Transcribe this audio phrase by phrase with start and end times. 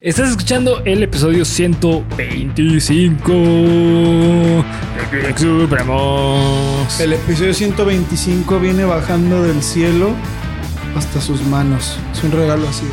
[0.00, 3.32] Estás escuchando el episodio 125
[5.10, 7.00] de Supremos.
[7.00, 10.12] El episodio 125 viene bajando del cielo
[10.96, 11.98] hasta sus manos.
[12.12, 12.86] Es un regalo así.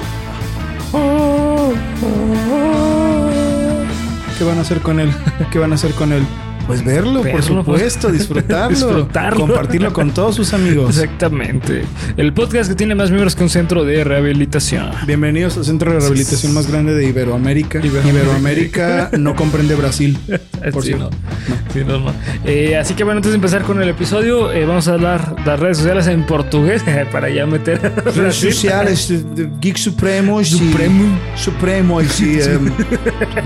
[4.40, 5.13] ¿Qué van a hacer con él?
[5.51, 6.26] ¿Qué van a hacer con él?
[6.68, 9.40] Pues verlo, por supuesto, disfrutarlo, Disfrutarlo.
[9.42, 10.97] compartirlo con todos sus amigos.
[10.97, 11.84] Exactamente.
[12.18, 14.90] El podcast que tiene más miembros que un centro de rehabilitación.
[15.06, 17.78] Bienvenidos al centro de rehabilitación más grande de Iberoamérica.
[17.86, 18.09] Iberoamérica.
[18.09, 20.18] Iberoamérica no comprende Brasil,
[20.73, 21.12] por Sí, cierto.
[21.12, 21.56] no.
[21.72, 22.14] Sí, no, no.
[22.46, 25.59] Eh, así que bueno, antes de empezar con el episodio, eh, vamos a hablar las
[25.59, 27.80] redes sociales en portugués para ya meter
[28.16, 32.02] Redes sociales, de Geek Supremos y- Supremo.
[32.02, 32.72] Y em,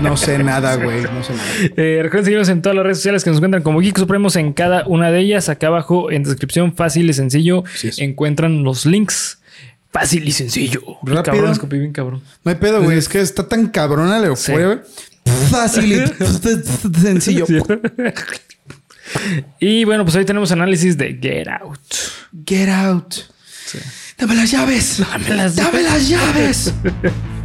[0.00, 1.44] no sé nada, güey, no sé nada.
[1.76, 4.52] Eh, recuerden seguirnos en todas las redes sociales que nos encuentran como Geek Supremos en
[4.52, 5.48] cada una de ellas.
[5.48, 7.64] Acá abajo en descripción fácil y sencillo
[7.98, 9.38] encuentran los links.
[9.92, 10.80] Fácil y sencillo.
[11.02, 11.22] Rápido.
[11.22, 12.22] Cabrón, escupí bien cabrón.
[12.44, 12.96] No hay pedo, güey.
[12.96, 14.78] Es que está tan cabrona la euforia, güey.
[15.50, 17.46] Fácil y sencillo.
[19.58, 21.80] Y bueno, pues hoy tenemos análisis de Get Out.
[22.46, 23.14] Get out.
[24.16, 24.98] Dame las llaves.
[24.98, 26.74] Dame las Dame las llaves.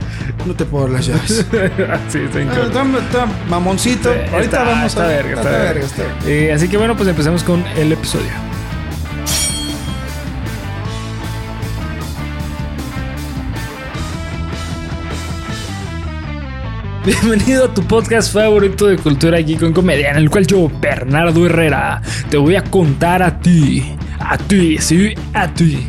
[0.45, 1.45] No te puedo dar las llaves.
[2.09, 4.11] sí, está Ah, dame, dame, mamoncito.
[4.13, 5.85] Sí, Ahorita está- vamos está a verga, está está verga.
[5.85, 6.17] está verga.
[6.27, 8.31] Eh, así que bueno, pues empecemos con el episodio.
[17.05, 21.45] Bienvenido a tu podcast favorito de cultura geek con comedia, en el cual yo, Bernardo
[21.45, 25.87] Herrera, te voy a contar a ti, a ti, sí, a ti,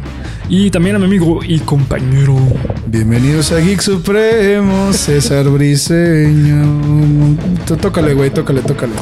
[0.48, 2.36] y también a mi amigo y compañero.
[2.86, 7.36] Bienvenidos a Geek Supremo, César Briseño.
[7.66, 8.92] Tú tócale, güey, tócale, tócale.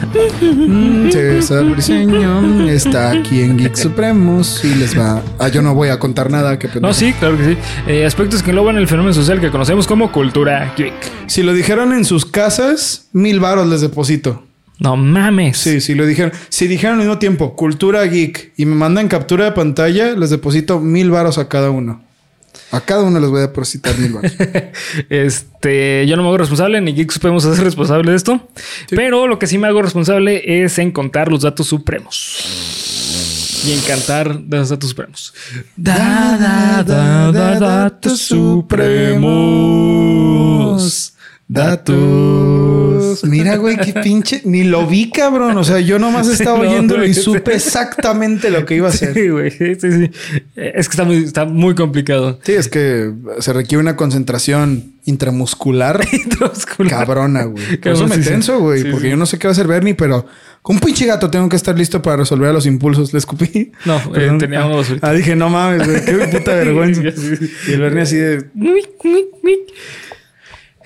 [0.40, 5.22] Mm, César Briseño está aquí en Geek Supremos y les va.
[5.38, 7.56] Ah, yo no voy a contar nada, que No, sí, claro que sí.
[7.86, 10.94] Eh, aspectos que engloban el fenómeno social que conocemos como cultura geek.
[11.26, 14.44] Si lo dijeron en sus casas, mil varos les deposito.
[14.84, 15.56] No mames.
[15.56, 16.30] Sí, si lo dijeron.
[16.50, 20.78] Si dijeron al mismo tiempo, cultura geek, y me mandan captura de pantalla, les deposito
[20.78, 22.04] mil varos a cada uno.
[22.70, 24.34] A cada uno les voy a depositar mil varos.
[25.08, 28.46] Este, yo no me hago responsable, ni Geeks podemos hacer responsable de esto.
[28.90, 32.44] Pero lo que sí me hago responsable es en contar los datos supremos.
[33.66, 35.32] Y en cantar de los datos supremos.
[35.76, 39.24] Da, da, da, da, datos supremos.
[41.48, 42.83] Datos.
[43.24, 44.42] Mira, güey, qué pinche.
[44.44, 45.56] Ni lo vi, cabrón.
[45.56, 49.14] O sea, yo nomás estaba No, oyéndolo y supe exactamente lo que iba a hacer.
[49.14, 49.50] Sí, güey.
[49.50, 50.10] Sí, sí.
[50.56, 52.38] Es que está muy, está muy complicado.
[52.42, 56.00] Sí, es que se requiere una concentración intramuscular
[56.88, 57.76] cabrona, güey.
[57.76, 58.82] Por eso me tenso, güey.
[58.82, 59.10] Sí, porque sí.
[59.10, 60.26] yo no sé qué va a hacer Bernie, pero
[60.62, 63.12] con un pinche gato tengo que estar listo para resolver a los impulsos.
[63.12, 63.72] ¿Le escupí?
[63.84, 64.38] No, eh, Perdón.
[64.38, 65.08] tenía ah, uno basurita.
[65.08, 66.04] Ah, dije, no mames, güey.
[66.04, 67.02] Qué puta vergüenza.
[67.02, 68.44] y el Bernie así de...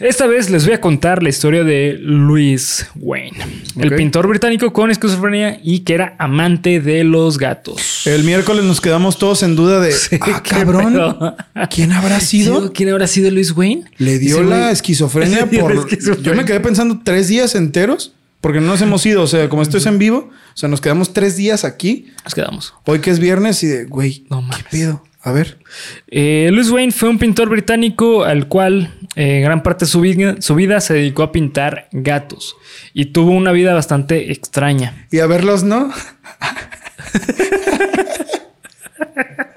[0.00, 3.36] Esta vez les voy a contar la historia de Louis Wayne,
[3.80, 8.06] el pintor británico con esquizofrenia y que era amante de los gatos.
[8.06, 9.92] El miércoles nos quedamos todos en duda de...
[10.20, 10.92] ah, qué cabrón.
[10.92, 11.36] pedo.
[11.68, 12.72] ¿Quién habrá sido?
[12.72, 13.86] ¿Quién habrá sido Louis Wayne?
[13.98, 15.74] Le dio la esquizofrenia dio por...
[15.74, 16.22] la esquizofrenia.
[16.30, 19.22] Yo me quedé pensando tres días enteros porque no nos hemos ido.
[19.22, 22.06] O sea, como esto es en vivo, o sea, nos quedamos tres días aquí.
[22.22, 22.72] Nos quedamos.
[22.84, 24.64] Hoy que es viernes y de, güey, No ¿qué mames.
[24.70, 25.04] pedo?
[25.20, 25.58] A ver.
[26.06, 30.36] Eh, Louis Wayne fue un pintor británico al cual eh, gran parte de su vida,
[30.40, 32.56] su vida se dedicó a pintar gatos
[32.94, 35.06] y tuvo una vida bastante extraña.
[35.10, 35.92] Y a verlos, ¿no?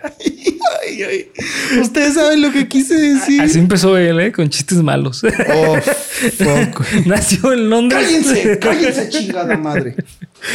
[1.82, 3.42] Ustedes saben lo que quise decir.
[3.42, 4.32] Así empezó él, ¿eh?
[4.32, 5.24] con chistes malos.
[5.24, 6.86] Oh, fuck.
[7.06, 8.04] Nació en Londres.
[8.04, 9.96] Cállense, cállense, chingada madre.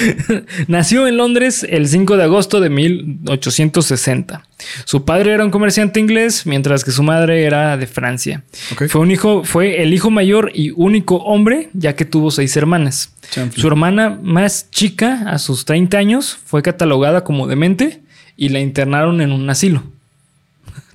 [0.68, 4.42] Nació en Londres el 5 de agosto de 1860.
[4.84, 8.42] Su padre era un comerciante inglés, mientras que su madre era de Francia.
[8.88, 13.12] Fue un hijo, fue el hijo mayor y único hombre, ya que tuvo seis hermanas.
[13.54, 18.02] Su hermana más chica, a sus 30 años, fue catalogada como demente
[18.36, 19.82] y la internaron en un asilo.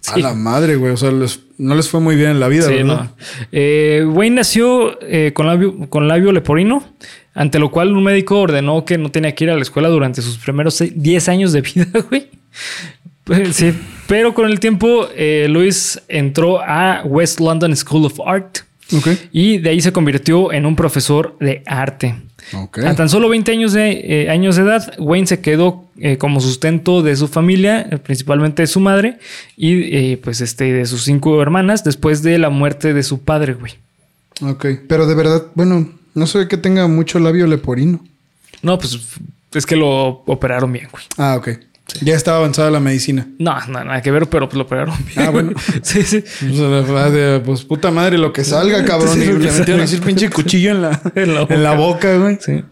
[0.07, 0.91] A la madre, güey.
[0.93, 3.03] O sea, les- no les fue muy bien en la vida, Sí, ¿verdad?
[3.03, 3.15] no.
[3.51, 6.83] Eh, Wayne nació eh, con, labio, con labio leporino,
[7.33, 10.21] ante lo cual un médico ordenó que no tenía que ir a la escuela durante
[10.21, 12.29] sus primeros seis- 10 años de vida, güey.
[13.23, 13.73] Pues, Sí,
[14.07, 18.59] pero con el tiempo, eh, Luis entró a West London School of Art
[19.31, 22.15] y de ahí se convirtió en un profesor de arte.
[22.85, 26.41] A tan solo 20 años de, eh, años de edad, Wayne se quedó eh, como
[26.41, 29.19] sustento de su familia, eh, principalmente de su madre
[29.55, 33.53] y eh, pues este de sus cinco hermanas después de la muerte de su padre,
[33.53, 33.73] güey.
[34.41, 34.65] Ok.
[34.87, 38.03] Pero de verdad, bueno, no sé que tenga mucho labio leporino.
[38.61, 38.97] No, pues
[39.53, 41.03] es que lo operaron bien, güey.
[41.17, 41.49] Ah, ok.
[42.01, 43.27] Ya estaba avanzada la medicina.
[43.37, 44.95] No, no, nada que ver, pero pues lo operaron.
[45.17, 45.51] Ah, bueno.
[45.81, 46.23] sí, sí.
[46.39, 49.13] Pues, la verdad, de- pues, puta madre, lo que salga, cabrón.
[49.15, 52.15] Sí, y le metieron así el pinche cuchillo en la, En la en la boca,
[52.17, 52.37] güey.
[52.39, 52.63] Sí.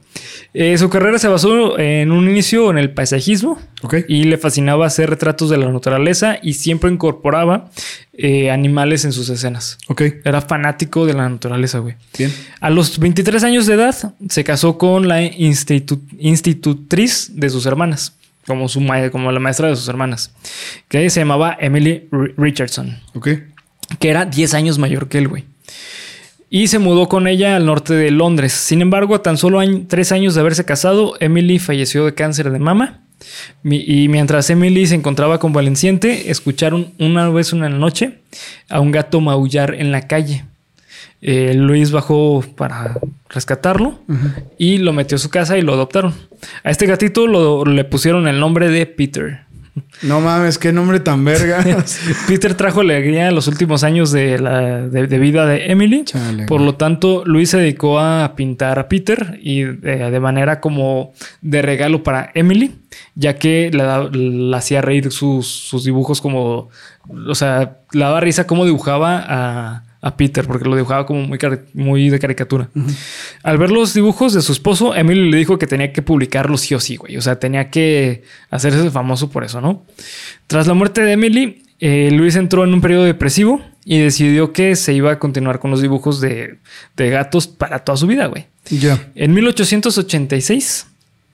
[0.54, 3.96] Eh, su carrera se basó en un inicio en el paisajismo Ok.
[4.08, 7.70] y le fascinaba hacer retratos de la naturaleza y siempre incorporaba
[8.14, 9.78] eh, animales en sus escenas.
[9.90, 10.02] Ok.
[10.26, 11.96] Era fanático de la naturaleza, güey.
[12.18, 12.34] Bien.
[12.62, 13.96] A los 23 años de edad
[14.28, 18.16] se casó con la institu- institutriz de sus hermanas,
[18.50, 20.34] como, su ma- como la maestra de sus hermanas,
[20.90, 23.30] que se llamaba Emily R- Richardson, Ok.
[24.00, 25.46] que era 10 años mayor que él, güey.
[26.50, 28.52] Y se mudó con ella al norte de Londres.
[28.54, 32.58] Sin embargo, a tan solo tres años de haberse casado, Emily falleció de cáncer de
[32.60, 33.04] mama.
[33.62, 38.20] Mi- Y mientras Emily se encontraba convaleciente, escucharon una vez una noche
[38.68, 40.44] a un gato maullar en la calle.
[41.22, 42.98] Eh, Luis bajó para
[43.30, 44.00] rescatarlo
[44.58, 46.14] y lo metió a su casa y lo adoptaron.
[46.64, 49.42] A este gatito lo- le pusieron el nombre de Peter.
[50.02, 51.64] No mames, qué nombre tan verga.
[52.28, 56.04] Peter trajo alegría en los últimos años de, la, de- de vida de Emily.
[56.06, 59.66] Chale, Por lo tanto, Luis se dedicó a pintar a Peter y eh,
[60.12, 62.76] de manera como de regalo para Emily,
[63.16, 66.70] ya que le, da- le hacía reír sus, sus dibujos como,
[67.28, 71.38] o sea, le daba risa cómo dibujaba a, a Peter, porque lo dibujaba como muy,
[71.74, 72.70] muy de caricatura.
[73.44, 76.74] Al ver los dibujos de su esposo, Emily le dijo que tenía que publicarlos sí
[76.74, 77.18] o sí, güey.
[77.18, 79.86] O sea, tenía que hacerse famoso por eso, ¿no?
[80.48, 84.76] Tras la muerte de Emily, eh, Luis entró en un periodo depresivo y decidió que
[84.76, 86.60] se iba a continuar con los dibujos de,
[86.96, 88.48] de gatos para toda su vida, güey.
[88.70, 89.10] ya.
[89.16, 90.88] En 1886,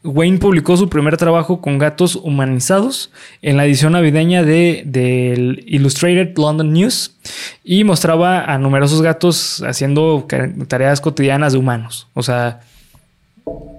[0.05, 3.11] Wayne publicó su primer trabajo con gatos humanizados
[3.41, 7.15] en la edición navideña de, del Illustrated London News
[7.63, 10.27] y mostraba a numerosos gatos haciendo
[10.67, 12.07] tareas cotidianas de humanos.
[12.13, 12.61] O sea,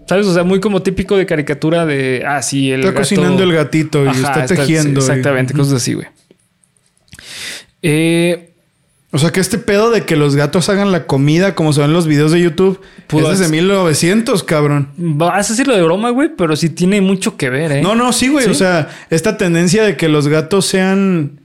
[0.08, 0.26] ¿sabes?
[0.26, 3.52] O sea, muy como típico de caricatura de, ah, sí, el Está gato- cocinando el
[3.52, 5.00] gatito y Ajá, está tejiendo.
[5.00, 6.06] exactamente, cosas así, güey.
[7.82, 8.50] Eh,
[9.16, 11.88] O sea, que este pedo de que los gatos hagan la comida como se ven
[11.90, 14.88] en los videos de YouTube Pudo es desde haber- 1900, cabrón.
[14.96, 17.82] vas a decirlo de broma, güey, pero sí tiene mucho que ver, ¿eh?
[17.82, 18.44] No, no, sí, güey.
[18.44, 18.50] ¿Sí?
[18.50, 21.40] O sea, esta tendencia de que los gatos sean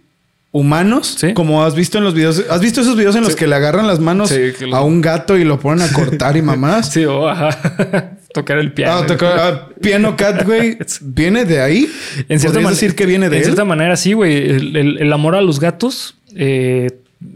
[0.52, 1.34] humanos, Sí.
[1.34, 2.44] como has visto en los videos.
[2.50, 3.40] ¿Has visto esos videos en los Sí.
[3.40, 6.42] que le agarran las manos lo- a un gato y lo ponen a cortar y
[6.42, 6.92] mamás?
[6.92, 8.18] Sí, o ajá.
[8.34, 8.94] Tocar el piano.
[9.00, 10.78] Ah, toca- ah, Piano Cat, güey.
[11.02, 11.90] ¿Viene de ahí?
[12.30, 13.46] En cierta ¿Podrías man- decir que viene de En él?
[13.46, 14.50] cierta manera, sí, güey.
[14.50, 16.90] El, el- el amor a los gatos, eh,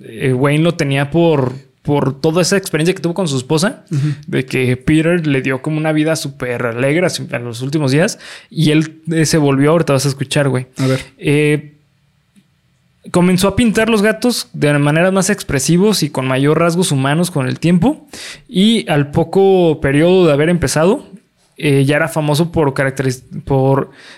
[0.03, 3.85] eh, Wayne lo tenía por, por toda esa experiencia que tuvo con su esposa,
[4.27, 8.71] de que Peter le dio como una vida súper alegre a los últimos días y
[8.71, 10.67] él eh, se volvió, ahorita vas a escuchar, güey.
[10.77, 10.99] A ver.
[11.17, 11.75] Eh,
[13.11, 17.47] comenzó a pintar los gatos de maneras más expresivos y con mayor rasgos humanos con
[17.47, 18.07] el tiempo.
[18.47, 21.05] Y al poco periodo de haber empezado,
[21.57, 22.73] eh, ya era famoso por,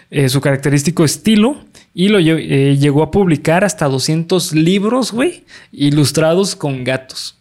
[0.10, 1.58] eh, su característico estilo.
[1.94, 7.38] Y lo eh, llegó a publicar hasta 200 libros, güey, ilustrados con gatos.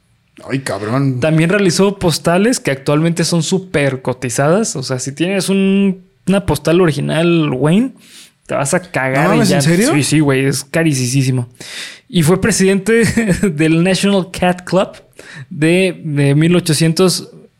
[0.48, 1.20] Ay, cabrón.
[1.20, 4.74] También realizó postales que actualmente son súper cotizadas.
[4.76, 7.92] O sea, si tienes un- una postal original, Wayne,
[8.46, 9.36] te vas a cagar.
[9.36, 9.56] No y ya.
[9.56, 9.92] ¿en serio?
[9.94, 11.48] Sí, sí, güey, es carísimo.
[12.08, 13.02] Y fue presidente
[13.42, 14.88] del National Cat Club
[15.50, 16.34] de, de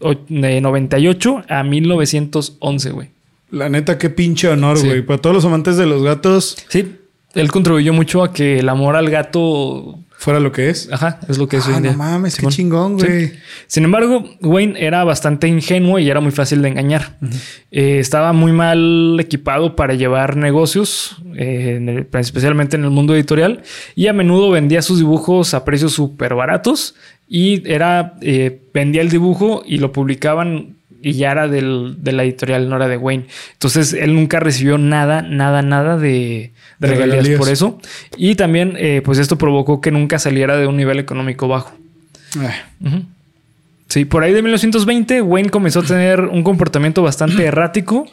[0.01, 3.09] 1898 a 1911, güey.
[3.51, 4.87] La neta, qué pinche honor, Sí.
[4.87, 5.03] güey.
[5.03, 6.97] Para todos los amantes de los gatos, Sí,
[7.35, 10.91] él contribuyó mucho a que el amor al gato, fuera lo que es.
[10.93, 13.07] ajá, es lo que es hoy Ah, no mames, qué chingón, Sí.
[13.07, 13.33] güey.
[13.67, 17.17] Sin embargo, Wayne era bastante ingenuo y era muy fácil de engañar.
[17.71, 23.15] Eh, estaba muy mal equipado para llevar negocios, eh, en el- especialmente en el mundo
[23.15, 23.63] editorial,
[23.95, 26.95] y a menudo vendía sus dibujos a precios súper baratos
[27.29, 32.25] y era eh, vendía el dibujo y lo publicaban y ya era del- de la
[32.25, 33.27] editorial, no era de Wayne.
[33.53, 37.39] Entonces él nunca recibió nada, nada, nada de, de regalías, regalías.
[37.39, 37.79] por eso.
[38.17, 41.73] Y también, eh, pues esto provocó que nunca saliera de un nivel económico bajo.
[43.89, 48.07] Sí, por ahí de 1920, Wayne comenzó a tener un comportamiento bastante errático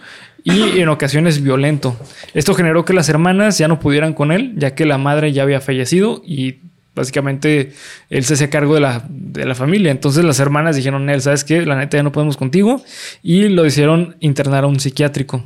[0.43, 1.97] y en ocasiones violento.
[2.33, 5.43] Esto generó que las hermanas ya no pudieran con él, ya que la madre ya
[5.43, 6.57] había fallecido y
[6.95, 7.73] básicamente
[8.09, 9.91] él se hacía cargo de la, de la familia.
[9.91, 11.65] Entonces las hermanas dijeron, él, ¿sabes qué?
[11.65, 12.83] La neta ya no podemos contigo
[13.23, 15.43] y lo hicieron internar a un psiquiátrico.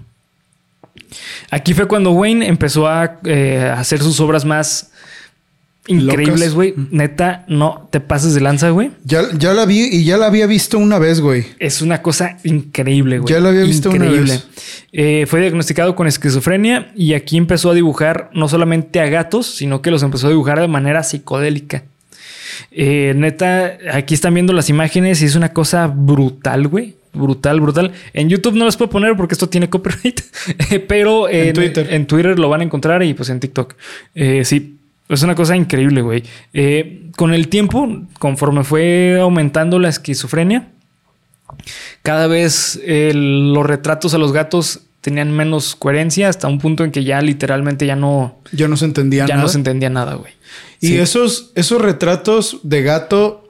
[1.52, 4.92] Aquí fue cuando Wayne empezó a eh, hacer sus obras más
[5.88, 6.74] increíbles, güey.
[6.92, 8.92] Neta, no te pases de lanza, güey.
[9.04, 11.46] Ya, ya la vi y ya la había visto una vez, güey.
[11.60, 13.34] Es una cosa increíble, güey.
[13.34, 14.34] Ya lo había visto una Increíble.
[14.34, 14.48] vez.
[14.92, 19.82] Eh, fue diagnosticado con esquizofrenia y aquí empezó a dibujar no solamente a gatos, sino
[19.82, 21.84] que los empezó a dibujar de manera psicodélica.
[22.72, 26.96] Eh, neta, aquí están viendo las imágenes y es una cosa brutal, güey.
[27.18, 27.92] Brutal, brutal.
[28.14, 30.22] En YouTube no las puedo poner porque esto tiene copyright,
[30.88, 31.94] pero en, Twitter.
[31.94, 33.76] en Twitter lo van a encontrar y pues en TikTok.
[34.16, 34.78] Eh, sí,
[35.10, 36.24] es una cosa increíble, güey.
[36.54, 37.88] Eh, con el tiempo,
[38.20, 40.68] conforme fue aumentando la esquizofrenia,
[42.04, 47.04] cada vez los retratos a los gatos tenían menos coherencia hasta un punto en que
[47.04, 49.44] ya literalmente ya no, Yo no se entendía ya nada.
[49.44, 50.34] no se entendía nada, güey.
[50.82, 50.98] Y Sí.
[51.00, 53.47] esos, esos retratos de gato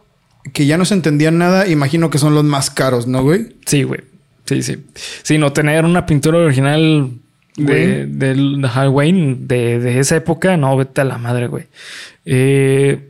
[0.54, 3.56] que ya no se entendían nada, imagino que son los más caros, ¿no, güey?
[3.66, 4.02] Sí, güey.
[4.46, 4.78] Sí, sí.
[5.24, 7.12] Sí, no tener una pintura original
[7.58, 11.66] de, del de Wayne de, de esa época, no, vete a la madre, güey.
[12.26, 13.10] Eh,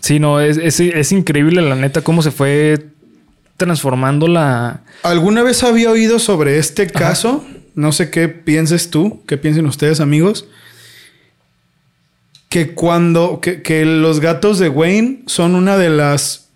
[0.00, 2.86] sí, no, es, es, es increíble, la neta, cómo se fue
[3.56, 4.82] transformando la.
[5.02, 7.44] ¿Alguna vez había oído sobre este caso?
[7.74, 10.46] No sé qué pienses tú, qué piensen ustedes, amigos.
[12.56, 13.40] Que cuando.
[13.42, 16.48] Que, que los gatos de Wayne son una de las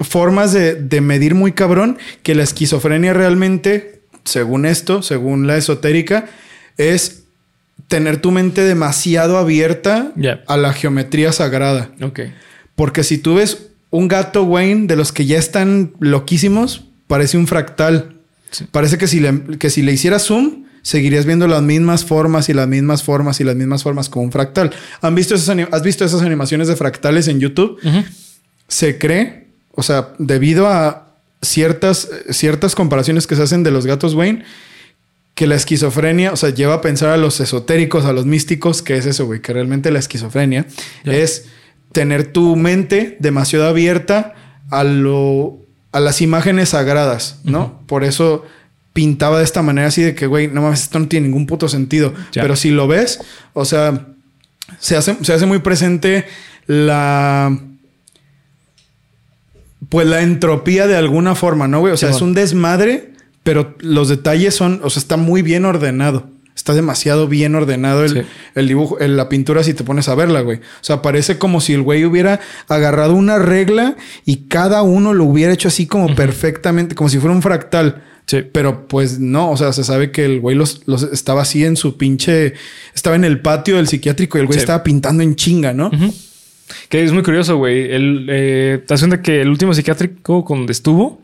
[0.00, 6.26] formas de, de medir muy cabrón que la esquizofrenia realmente, según esto, según la esotérica,
[6.76, 7.24] es
[7.88, 10.44] tener tu mente demasiado abierta Ya.
[10.46, 11.90] a la geometría sagrada.
[12.00, 12.20] Ok.
[12.76, 17.48] Porque si tú ves un gato Wayne de los que ya están loquísimos, parece un
[17.48, 18.18] fractal.
[18.52, 18.66] Sí.
[18.70, 22.52] Parece que si, le, que si le hicieras zoom, seguirías viendo las mismas formas y
[22.52, 24.70] las mismas formas y las mismas formas como un fractal.
[25.00, 27.80] ¿Han visto esas ¿Has visto esas animaciones de fractales en YouTube?
[28.68, 31.08] Se cree, o sea, debido a
[31.40, 34.44] ciertas, ciertas comparaciones que se hacen de los gatos Wayne,
[35.34, 38.98] que la esquizofrenia, o sea, lleva a pensar a los esotéricos, a los místicos, que
[38.98, 40.66] es eso, güey, que realmente la esquizofrenia
[41.04, 41.46] es
[41.92, 44.34] tener tu mente demasiado abierta
[44.70, 45.58] a lo
[45.92, 47.80] a las imágenes sagradas, ¿no?
[47.86, 48.44] Por eso
[48.94, 51.68] pintaba de esta manera así de que, güey, no mames, esto no tiene ningún puto
[51.68, 52.14] sentido.
[52.32, 52.40] Ya.
[52.40, 53.20] Pero si lo ves,
[53.52, 54.06] o sea,
[54.78, 56.24] se hace, se hace muy presente
[56.66, 57.58] la
[59.88, 61.92] pues la entropía de alguna forma, ¿no, güey?
[61.92, 65.64] O sea, Sí, es un desmadre, pero los detalles son, o sea, está muy bien
[65.66, 66.30] ordenado.
[66.56, 68.20] Está demasiado bien ordenado el, Sí.
[68.54, 70.58] el dibujo, el- la pintura si te pones a verla, güey.
[70.58, 75.24] O sea, parece como si el güey hubiera agarrado una regla y cada uno lo
[75.24, 78.02] hubiera hecho así como perfectamente, como si fuera un fractal.
[78.26, 78.42] Sí.
[78.52, 81.76] Pero pues no, o sea, se sabe que el güey los, los estaba así en
[81.76, 82.54] su pinche,
[82.94, 84.62] estaba en el patio del psiquiátrico y el güey Sí.
[84.62, 85.90] estaba pintando en chinga, ¿no?
[86.88, 87.90] Que es muy curioso, güey.
[87.92, 91.20] El, eh, te das cuenta que el último psiquiátrico donde estuvo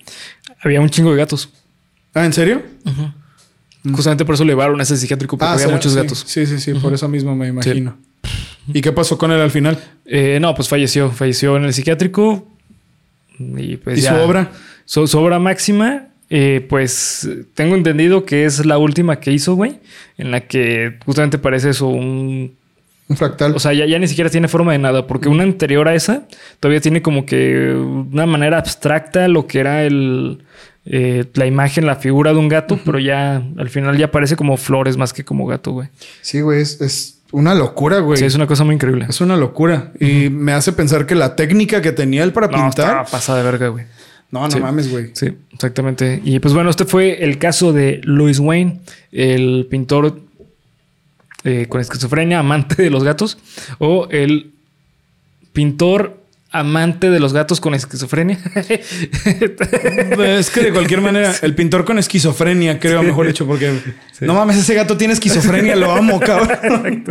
[0.63, 1.49] había un chingo de gatos.
[2.13, 2.63] Ah, ¿en serio?
[3.95, 5.99] Justamente por eso le llevaron a ese psiquiátrico porque había será- muchos sí.
[5.99, 6.25] gatos.
[6.27, 7.97] Sí, sí, sí, por eso mismo me imagino.
[8.69, 9.79] ¿Y qué pasó con él al final?
[10.05, 11.11] Eh, no, pues falleció.
[11.11, 12.47] Falleció en el psiquiátrico.
[13.39, 14.11] Y pues ¿Y ya.
[14.17, 14.53] su obra?
[14.85, 19.81] Su, su obra máxima, eh, pues tengo entendido que es la última que hizo, güey.
[20.17, 22.59] En la que justamente parece eso, un...
[23.09, 23.57] Un fractal.
[23.57, 25.09] O sea, ya, ya ni siquiera tiene forma de nada.
[25.09, 26.29] Porque una anterior a esa
[26.61, 30.45] todavía tiene como que una manera abstracta lo que era el...
[30.85, 34.57] eh, la imagen, la figura de un gato, pero ya al final ya parece como
[34.57, 35.89] flores más que como gato, güey.
[36.21, 38.17] sí, güey, es, es una locura, güey.
[38.19, 39.07] Sí, es una cosa muy increíble.
[39.09, 39.91] Es una locura.
[39.99, 43.07] Y me hace pensar que la técnica que tenía él para No, pintar.
[43.11, 43.87] pasada de verga, güey.
[44.31, 44.61] No, no Sí.
[44.61, 45.11] mames, güey.
[45.15, 46.21] Sí, exactamente.
[46.25, 48.81] Y pues bueno, este fue el caso de Louis Wayne,
[49.13, 50.21] el pintor
[51.45, 53.39] eh, con esquizofrenia, amante de los gatos,
[53.79, 54.53] o el
[55.53, 56.20] pintor
[56.53, 58.39] amante de los gatos con esquizofrenia.
[60.41, 63.73] Es que de cualquier manera, el pintor con esquizofrenia, creo, mejor dicho, porque
[64.21, 67.05] no mames, ese gato tiene esquizofrenia, lo amo, cabrón.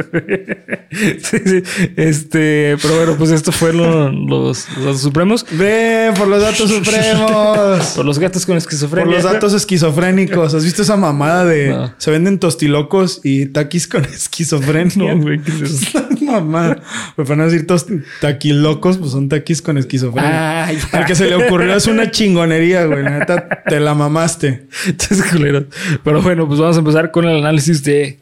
[1.22, 1.64] sí.
[1.96, 5.46] Este, pero bueno, pues esto fueron los, los datos supremos.
[5.52, 7.88] Ve por los datos supremos.
[7.96, 9.06] Por los gatos con esquizofrenia.
[9.06, 10.54] Por los datos esquizofrénicos.
[10.54, 11.94] ¿Has visto esa mamada de No.
[11.98, 15.16] se venden tostilocos y taquis con esquizofrenia?
[15.16, 16.08] No, güey, ¿qué es eso?
[16.30, 16.78] Mamá.
[17.18, 17.88] Me van a decir tos-
[18.22, 20.66] taquilocos, pues son taquis con esquizofrenia.
[20.66, 23.04] Ay, Al que se le ocurrió es una chingonería, güey.
[23.04, 24.68] La neta, te la mamaste.
[25.32, 25.66] Culeros.
[26.04, 28.20] Pero bueno, pues vamos a empezar con el análisis de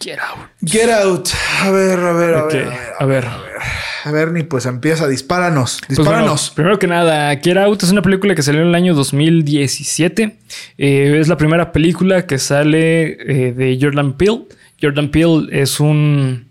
[0.00, 0.48] Get Out.
[0.70, 1.28] Get out.
[1.62, 2.68] A ver, a ver, a Ok, ver.
[2.98, 3.24] a ver.
[4.06, 5.08] A ver, ni pues empieza.
[5.08, 5.78] Dispáranos.
[5.86, 6.50] Pues bueno, Dispáranos.
[6.54, 10.36] primero que nada, Get Out es una película que salió en el año 2017.
[10.76, 13.12] Eh, es la primera película que sale
[13.48, 14.42] eh, de Jordan Peele.
[14.82, 16.48] Jordan Peele es un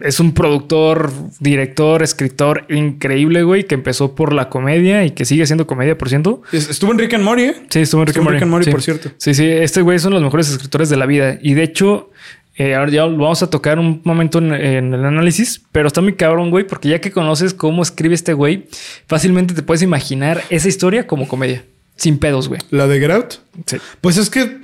[0.00, 5.46] es un productor, director, escritor increíble, güey, que empezó por la comedia y que sigue
[5.46, 6.42] siendo comedia, por ciento.
[6.52, 7.54] Es- Estuvo en Rick and Morty, ¿eh?
[7.68, 8.34] Sí, estuvo en Rick Estuvo and.
[8.34, 8.70] Rick and Morty, sí.
[8.70, 9.10] por cierto.
[9.16, 11.38] Sí, sí, este güey son los mejores escritores de la vida.
[11.40, 12.10] Y de hecho,
[12.56, 16.00] eh, ahora ya lo vamos a tocar un momento en, en el análisis, pero está
[16.00, 18.66] muy cabrón, güey, porque ya que conoces cómo escribe este güey,
[19.06, 21.64] fácilmente te puedes imaginar esa historia como comedia.
[21.96, 22.60] Sin pedos, güey.
[22.70, 23.34] La de Get Out.
[23.66, 23.76] Sí.
[24.00, 24.58] Pues es que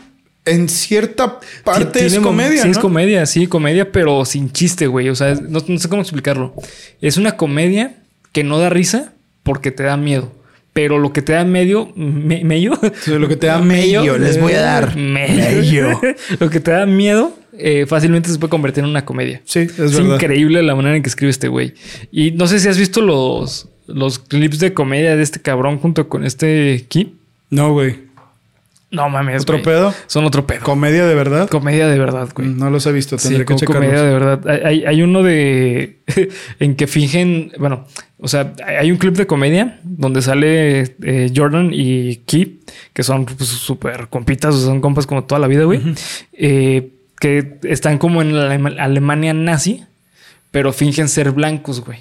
[0.46, 2.62] en cierta parte es comedia.
[2.62, 5.08] Sí, es comedia, sí, comedia, pero sin chiste, güey.
[5.08, 6.54] O sea, es- no, no sé cómo explicarlo.
[7.00, 7.94] Es una comedia
[8.32, 10.32] que no da risa porque te da miedo.
[10.74, 12.72] pero lo que te da medio, me- medio,
[13.06, 14.96] lo que te da medio, les voy a dar.
[15.28, 16.00] medio.
[16.40, 19.40] lo que te da miedo eh, fácilmente se puede convertir en una comedia.
[19.44, 20.16] Sí, es, Es, verdad.
[20.16, 21.74] increíble la manera en que escribe este güey.
[22.10, 26.08] Y no sé si has visto los, los clips de comedia de este cabrón junto
[26.08, 27.06] con este Kid.
[27.50, 28.00] No, güey.
[28.94, 29.42] No mames.
[29.42, 29.64] ¿Otro güey.
[29.64, 29.94] pedo?
[30.06, 30.60] Son otro pedo.
[30.62, 31.48] ¿Comedia de verdad?
[31.48, 32.48] comedia de verdad, güey.
[32.48, 33.84] No los he visto, Sí, tendré que con checarlos.
[33.84, 34.66] comedia de verdad.
[34.86, 35.98] Hay, uno de
[36.60, 37.86] en que fingen, bueno,
[38.18, 42.60] o sea, hay un clip de comedia donde sale eh, Jordan y Key,
[42.92, 45.80] que son pues, súper compitas, o sea, son compas como toda la vida, güey.
[46.32, 49.82] Eh, que están como en la Alema- Alemania nazi,
[50.50, 51.98] pero fingen ser blancos, güey.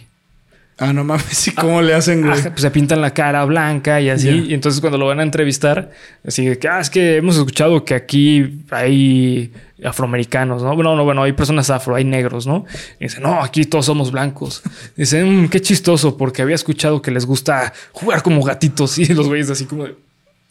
[0.79, 2.41] Ah, no mames, ¿y cómo le hacen, güey?
[2.41, 4.29] Pues se pintan la cara blanca y así.
[4.47, 5.91] Y entonces cuando lo van a entrevistar,
[6.25, 9.53] así de que, ah, es que hemos escuchado que aquí hay
[9.83, 10.73] afroamericanos, ¿no?
[10.75, 12.65] Bueno, no, bueno, hay personas afro, hay negros, ¿no?
[12.99, 14.63] Y dice, no, aquí todos somos blancos.
[14.95, 18.97] Dice, "Mm, qué chistoso, porque había escuchado que les gusta jugar como gatitos.
[19.03, 19.95] Y los güeyes así como de...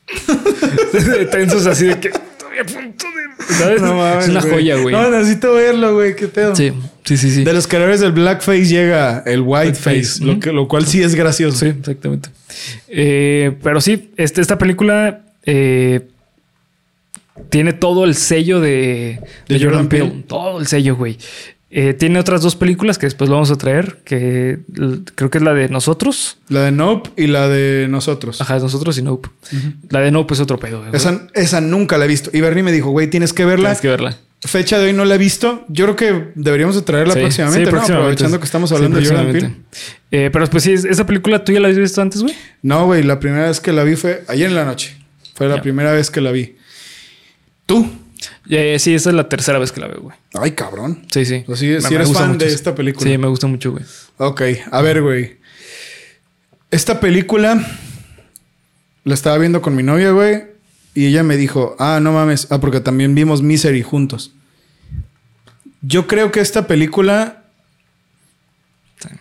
[1.31, 2.11] tensos así de que
[2.63, 3.55] a punto de...
[3.55, 3.83] ¿Sabes?
[3.83, 4.53] No mames, es una güey.
[4.53, 4.95] joya, güey.
[4.95, 6.17] No, necesito verlo, güey.
[6.17, 6.55] ¿Qué pedo?
[6.57, 6.73] Sí,
[7.05, 7.45] sí, sí, sí.
[7.45, 10.41] De los creadores del blackface llega el whiteface, lo, ujú.
[10.41, 11.59] que, lo cual sí es gracioso.
[11.59, 12.31] Sí, exactamente.
[12.89, 16.03] Eh, pero sí, este- esta película eh,
[17.49, 20.09] tiene todo el sello de, De de Jordan Jordan Peele.
[20.11, 20.23] Peele.
[20.29, 21.19] Todo el sello, güey.
[21.75, 24.59] Eh, tiene otras dos películas que después lo vamos a traer, que
[25.15, 26.37] creo que es la de Nosotros.
[26.49, 28.43] La de Nope y la de nosotros.
[28.43, 29.31] Ajá, Nosotros y Nope.
[29.89, 30.85] La de Nope es otro pedo.
[30.93, 32.29] Esa, esa nunca la he visto.
[32.33, 33.71] Y Bernie me dijo, güey, tienes que verla.
[33.71, 34.19] Tienes que verla.
[34.45, 35.65] Fecha de hoy no la he visto.
[35.69, 37.77] Yo creo que deberíamos de traerla Sí, próximamente, sí.
[37.93, 39.39] Aprovechando que estamos Sí, hablando de Jordan Peele.
[39.41, 39.67] próximamente.
[40.11, 42.35] Eh, pero pues sí, esa película tú ya la habías visto antes, güey.
[42.61, 44.95] No, güey, la primera vez que la vi fue ayer en la noche.
[45.35, 46.57] Fue la primera vez que la vi.
[47.65, 47.89] ¿Tú?
[48.49, 50.17] Eh, sí, esta es la tercera vez que la veo, güey.
[50.35, 51.05] Ay, cabrón.
[51.13, 51.45] Sí, sí.
[51.49, 53.11] O sea, Me- me eres fan mucho de esta película.
[53.11, 53.85] Sí, me gusta mucho, güey.
[54.19, 55.39] Ok, a ver, güey.
[56.71, 57.65] Esta película
[59.05, 60.45] la estaba viendo con mi novia, güey.
[60.95, 62.47] Y ella me dijo, ah, no mames.
[62.51, 64.33] Ah, porque también vimos Misery juntos.
[65.81, 67.45] Yo creo que esta película...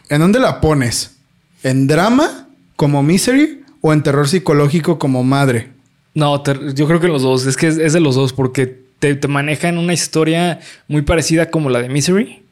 [0.10, 1.16] ¿En dónde la pones?
[1.64, 5.72] ¿En drama como Misery o en terror psicológico como madre?
[6.14, 6.44] No,
[6.74, 7.46] yo creo que los dos.
[7.46, 11.50] Es que es, es de los dos porque te, te manejan una historia muy parecida
[11.50, 12.44] como la de Misery.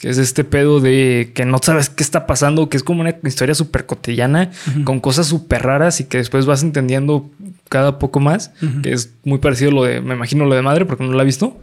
[0.00, 3.16] Que es este pedo de que no sabes qué está pasando, que es como una
[3.24, 4.52] historia súper cotidiana,
[4.84, 7.28] con cosas súper raras y que después vas entendiendo
[7.68, 8.52] cada poco más.
[8.84, 11.24] Que es muy parecido a lo de, me imagino, lo de madre, porque no la
[11.24, 11.58] he visto.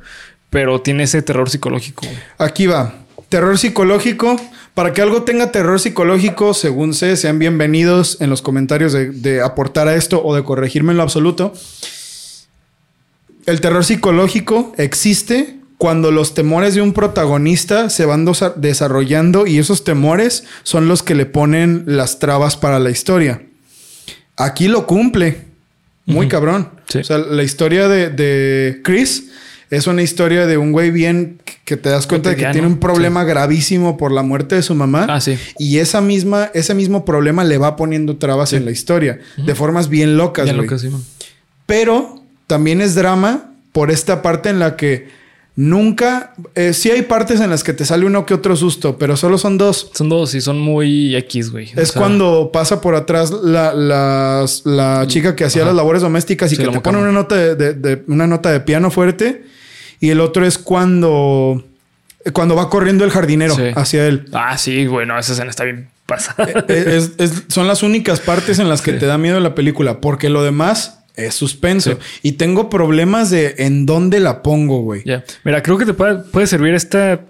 [0.50, 2.06] Pero tiene ese terror psicológico.
[2.38, 2.96] Aquí va.
[3.30, 4.36] Terror psicológico.
[4.74, 9.42] Para que algo tenga terror psicológico, según sé, sean bienvenidos en los comentarios de, de
[9.42, 11.54] aportar a esto o de corregirme en lo absoluto.
[13.46, 19.84] El terror psicológico existe cuando los temores de un protagonista se van desarrollando y esos
[19.84, 23.42] temores son los que le ponen las trabas para la historia.
[24.38, 25.38] Aquí lo cumple.
[26.06, 26.70] Muy cabrón.
[26.88, 27.00] Sí.
[27.00, 29.30] O sea, la historia de, de Chris
[29.72, 32.80] es una historia de un güey bien que te das cuenta de que tiene un
[32.80, 35.08] problema gravísimo por la muerte de su mamá.
[35.10, 35.38] Ah, sí.
[35.58, 39.20] Y esa misma, ese mismo problema le va poniendo trabas en la historia.
[39.38, 40.70] De formas bien locas, Ya lo güey.
[40.70, 41.04] que sí, man.
[41.66, 45.08] Pero también es drama por esta parte en la que
[45.58, 46.34] nunca...
[46.56, 49.38] eh, sí hay partes en las que te sale uno que otro susto, pero solo
[49.38, 49.90] son dos.
[49.94, 51.72] Son dos y son muy X, güey.
[51.76, 55.70] O Es sea, cuando pasa por atrás la, la chica que hacía Ajá.
[55.70, 58.52] las labores domésticas y Sí, que te pone una nota de, de- de- una nota
[58.52, 59.44] de piano fuerte.
[60.00, 61.64] Y el otro es cuando,
[62.34, 63.64] cuando va corriendo el jardinero Sí.
[63.76, 64.26] hacia él.
[64.34, 66.66] Ah, sí, bueno, esa escena está bien pasada.
[66.68, 69.00] Es- es- son las únicas partes en las que Sí.
[69.00, 71.92] te da miedo la película, porque lo demás es suspenso.
[71.92, 71.98] Sí.
[72.24, 75.04] Y tengo problemas de en dónde la pongo, güey.
[75.06, 75.24] Ya.
[75.44, 77.22] Mira, creo que te puede, puede servir esta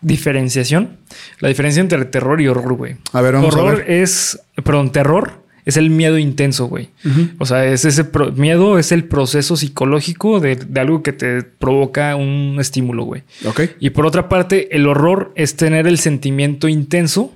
[0.00, 0.98] diferenciación.
[1.40, 2.96] La diferencia entre terror y horror, güey.
[3.12, 3.90] A ver, vamos a horror ver.
[3.90, 6.90] es, perdón, terror es el miedo intenso, güey.
[7.38, 12.16] O sea, es ese miedo es el proceso psicológico de, de algo que te provoca
[12.16, 13.22] un estímulo, güey.
[13.44, 13.62] Ok.
[13.78, 17.32] Y por otra parte, el horror es tener el sentimiento intenso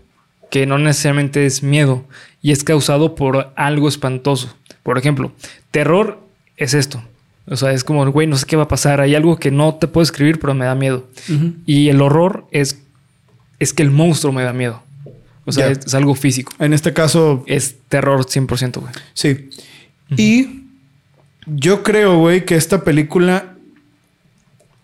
[0.56, 2.06] que no necesariamente es miedo
[2.40, 4.56] y es causado por algo espantoso.
[4.82, 5.30] Por ejemplo,
[5.70, 6.18] terror
[6.56, 7.04] es esto.
[7.46, 9.02] O sea, es como, güey, no sé qué va a pasar.
[9.02, 11.06] Hay algo que no te puedo escribir, pero me da miedo.
[11.66, 12.80] Y el horror es,
[13.58, 14.82] es que el monstruo me da miedo.
[15.44, 16.54] O sea, es algo físico.
[16.58, 18.94] En este caso, Es terror 100%, güey.
[19.12, 19.50] Sí.
[20.16, 20.62] Y
[21.44, 23.56] yo creo, güey, que esta película.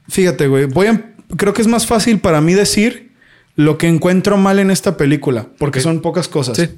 [0.06, 0.66] Fíjate, güey.
[0.66, 1.14] Voy a.
[1.38, 3.11] Creo que es más fácil para mí decir
[3.56, 6.56] lo que encuentro mal en esta película, porque son pocas cosas.
[6.56, 6.68] Sí.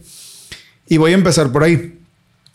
[0.88, 1.98] Y voy a empezar por ahí.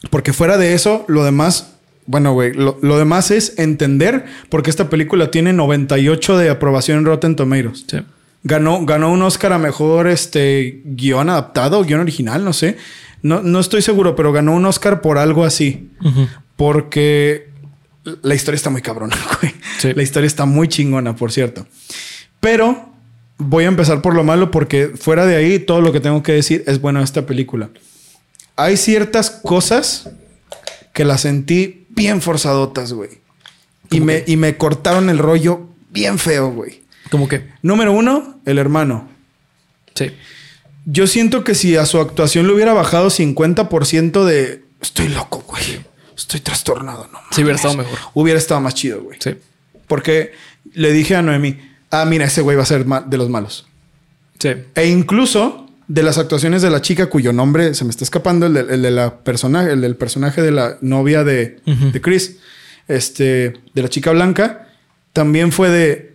[0.09, 1.73] Porque fuera de eso, lo demás.
[2.05, 6.99] Bueno, güey, lo, lo demás es entender por qué esta película tiene 98 de aprobación
[6.99, 7.85] en Rotten Tomatoes.
[7.87, 7.99] Sí.
[8.43, 12.77] Ganó, ganó un Oscar a mejor este, guion adaptado, guion original, no sé.
[13.21, 15.89] No, no estoy seguro, pero ganó un Oscar por algo así.
[16.55, 17.49] Porque
[18.21, 19.53] la historia está muy cabrona, güey.
[19.79, 19.93] Sí.
[19.93, 21.67] La historia está muy chingona, por cierto.
[22.39, 22.93] Pero
[23.39, 26.33] voy a empezar por lo malo porque fuera de ahí todo lo que tengo que
[26.33, 27.69] decir es bueno de esta película.
[28.55, 30.09] Hay ciertas cosas
[30.93, 33.21] que las sentí bien forzadotas, güey.
[33.89, 36.81] Y me, y me cortaron el rollo bien feo, güey.
[37.09, 37.47] ¿Cómo que?
[37.63, 39.09] Número uno, el hermano.
[39.95, 40.11] Sí.
[40.85, 45.63] Yo siento que si a su actuación le hubiera bajado 50% de estoy loco, güey.
[46.15, 47.19] Estoy trastornado, no.
[47.31, 47.65] Sí, hubiera mames".
[47.65, 47.99] estado mejor.
[48.13, 49.17] Hubiera estado más chido, güey.
[49.21, 49.35] Sí.
[49.87, 50.33] Porque
[50.73, 51.57] le dije a Noemi,
[51.91, 53.67] ah, mira, ese güey va a ser de los malos.
[54.39, 54.49] Sí.
[54.75, 58.53] E incluso de las actuaciones de la chica cuyo nombre se me está escapando, el
[58.53, 62.37] de, el de la personaje, el del personaje de la novia de, de Chris,
[62.87, 64.67] este, de la chica blanca,
[65.13, 66.13] también fue de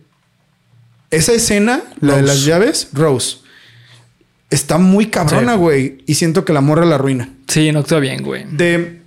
[1.11, 3.37] esa escena, la de las llaves, Rose.
[4.49, 5.57] Está muy cabrona, Sí.
[5.59, 5.97] güey.
[6.05, 7.29] Y siento que la morra la arruina.
[7.47, 8.45] Sí, no actúa bien, güey.
[8.51, 9.01] De.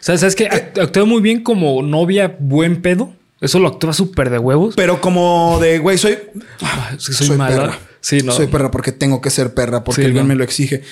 [0.00, 0.48] ¿Sabes, ¿Sabes qué?
[0.48, 3.14] Act- Actúa muy bien como novia buen pedo.
[3.44, 4.74] Eso lo actúa súper de huevos.
[4.76, 6.18] Pero como de, güey, soy.
[6.62, 7.56] Ah, es que soy, soy mala.
[7.56, 7.78] perra.
[8.00, 8.32] Sí, no.
[8.32, 10.24] Soy perra porque tengo que ser perra, porque Sí, no.
[10.24, 10.82] me lo exige.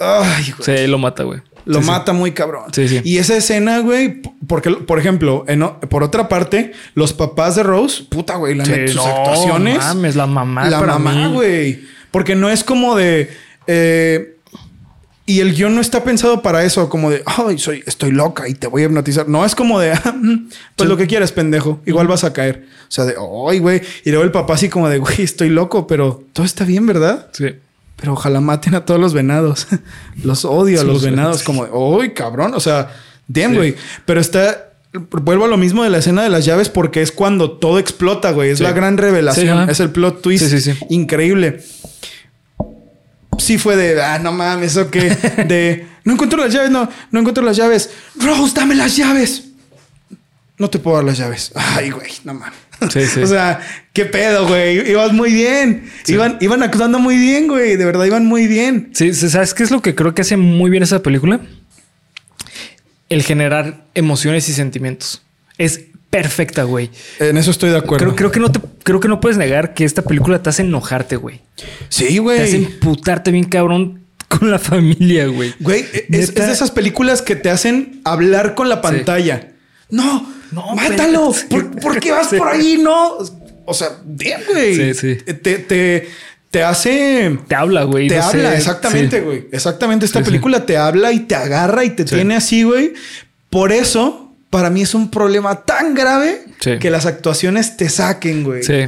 [0.00, 0.78] Ay, güey.
[0.78, 1.40] Sí, lo mata, güey.
[1.66, 1.90] Lo Sí, sí.
[1.90, 2.64] mata muy cabrón.
[2.72, 3.00] Sí, sí.
[3.04, 8.04] Y esa escena, güey, porque, por ejemplo, en por otra parte, los papás de Rose,
[8.08, 9.78] puta, güey, la neta, sus no, actuaciones.
[9.78, 11.34] mames, la mamá La para mamá, mí.
[11.34, 11.80] güey.
[12.10, 13.30] Porque no es como de.
[13.66, 14.33] eh,
[15.26, 18.54] y el guion no está pensado para eso, como de, ay, soy, estoy loca y
[18.54, 19.28] te voy a hipnotizar.
[19.28, 20.90] No, es como de, "Ah, mm, pues Sí.
[20.90, 21.80] lo que quieras, pendejo.
[21.86, 22.66] Igual vas a caer.
[22.82, 23.14] O sea, de,
[23.50, 23.80] ay, güey.
[24.04, 27.28] Y luego el papá así como de, güey, estoy loco, pero todo está bien, ¿verdad?
[27.32, 27.46] Sí.
[27.96, 29.66] Pero ojalá maten a todos los venados.
[30.24, 31.42] los odio a los venados.
[31.42, 32.52] Como, ¡ay, cabrón!
[32.54, 32.90] O sea,
[33.28, 33.76] damn, güey.
[34.04, 34.72] Pero está.
[35.10, 38.30] Vuelvo a lo mismo de la escena de las llaves porque es cuando todo explota,
[38.30, 38.50] güey.
[38.50, 39.68] Es la gran revelación.
[39.70, 40.44] Es el plot twist.
[40.44, 40.78] Sí, sí, sí.
[40.90, 41.62] Increíble.
[43.38, 45.10] Sí fue de, ah, no mames, ¿o qué?
[45.48, 47.90] De, no encuentro las llaves, no, no encuentro las llaves.
[48.16, 49.44] Rose, dame las llaves.
[50.58, 51.52] No te puedo dar las llaves.
[51.54, 52.58] Ay, güey, no mames.
[52.92, 53.20] Sí, sí.
[53.20, 53.60] O sea,
[53.92, 54.90] qué pedo, güey.
[54.90, 55.90] Ibas muy bien.
[56.04, 56.14] Sí.
[56.14, 57.76] Iban, iban actuando muy bien, güey.
[57.76, 58.90] De verdad, iban muy bien.
[58.92, 61.40] Sí, ¿sabes qué es lo que creo que hace muy bien esa película?
[63.08, 65.22] El generar emociones y sentimientos.
[65.58, 65.86] Es
[66.22, 66.90] perfecta, güey.
[67.18, 68.04] En eso estoy de acuerdo.
[68.04, 70.62] Creo, creo que no te, creo que no puedes negar que esta película te hace
[70.62, 71.40] enojarte, güey.
[71.88, 72.54] Sí, Te hace güey.
[72.54, 75.52] imputarte bien cabrón con la familia, güey.
[75.58, 79.48] Güey, es, de esas películas que te hacen hablar con la pantalla.
[79.90, 81.32] No, No, mátalo.
[81.50, 82.36] pero- ¿Por, por qué vas Sí.
[82.36, 82.78] por ahí?
[82.80, 83.18] No.
[83.66, 84.76] O sea, damn, güey.
[84.76, 85.16] Sí, sí.
[85.16, 86.08] Te, te,
[86.50, 87.38] te hace.
[87.48, 88.06] Te habla, güey.
[88.08, 88.36] Te no sé.
[88.36, 89.24] habla, exactamente, Sí.
[89.24, 89.48] güey.
[89.50, 90.06] Exactamente.
[90.06, 92.92] Esta película te habla y te agarra y te tiene así, güey.
[93.50, 94.23] Por eso,
[94.54, 96.78] para mí es un problema tan grave Sí.
[96.78, 98.62] que las actuaciones te saquen, güey.
[98.62, 98.82] Sí.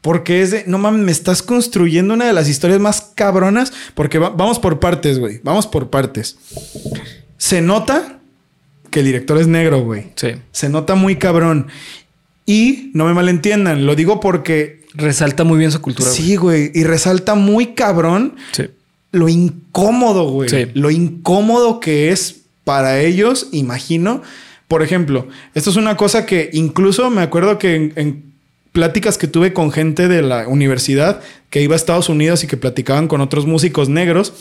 [0.00, 3.70] Porque es de, no mames, me estás construyendo una de las historias más cabronas.
[3.94, 5.38] Porque va- vamos por partes, güey.
[5.44, 6.38] Vamos por partes.
[7.36, 8.18] Se nota
[8.90, 10.06] que el director es negro, güey.
[10.16, 10.28] Sí.
[10.52, 11.66] Se nota muy cabrón.
[12.46, 16.10] Y no me malentiendan, lo digo porque Resalta muy bien su cultura.
[16.10, 16.72] sí, güey.
[16.74, 18.36] Y resalta muy cabrón.
[18.52, 18.64] Sí.
[19.12, 20.48] lo incómodo, güey.
[20.48, 20.66] Sí.
[20.72, 24.22] Lo incómodo que es para ellos, imagino.
[24.70, 28.32] Por ejemplo, esto es una cosa que incluso me acuerdo que en, en
[28.70, 32.56] pláticas que tuve con gente de la universidad que iba a Estados Unidos y que
[32.56, 34.32] platicaban con otros músicos negros,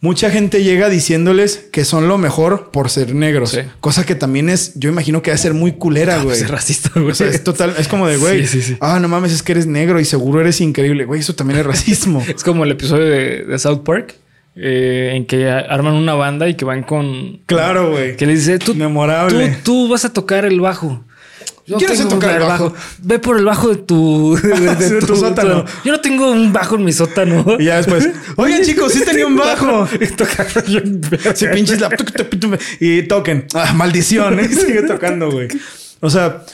[0.00, 3.50] mucha gente llega diciéndoles que son lo mejor por ser negros.
[3.50, 3.58] Sí.
[3.80, 6.38] Cosa que también es, yo imagino que va a ser muy culera, güey.
[6.38, 7.10] Es racista, güey.
[7.10, 8.76] O sea, es total, es como de, güey, Sí, sí, sí.
[8.80, 11.04] ah, no mames, es que eres negro y seguro eres increíble.
[11.04, 12.24] Güey, eso también es racismo.
[12.34, 14.14] Es como el episodio de, de South Park
[14.56, 17.38] eh, en que arman una banda y que van con.
[17.46, 18.16] Claro, güey.
[18.16, 19.48] Que le dice: tú, Memorable.
[19.62, 21.04] tú, tú vas a tocar el bajo.
[21.78, 22.74] Yo no sé tengo tocar el bajo.
[23.02, 25.64] Ve por el bajo de tu, de tu sótano.
[25.84, 27.56] Yo no tengo un bajo en mi sótano.
[27.58, 29.86] Y ya después, oigan chicos, sí tenía un bajo.
[31.34, 31.90] Sí, pinches la...
[32.80, 33.46] Y toquen.
[33.54, 34.40] Ah, maldición.
[34.40, 34.48] ¿eh?
[34.48, 35.48] Sigue tocando, güey.
[36.00, 36.44] O sea,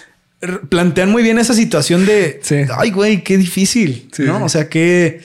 [0.68, 2.40] plantean muy bien esa situación de...
[2.42, 2.56] Sí.
[2.76, 4.08] Ay, güey, qué difícil.
[4.12, 4.24] Sí.
[4.24, 4.44] ¿no?
[4.44, 5.20] O sea, qué,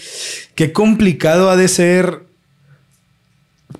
[0.56, 2.31] qué complicado ha de ser...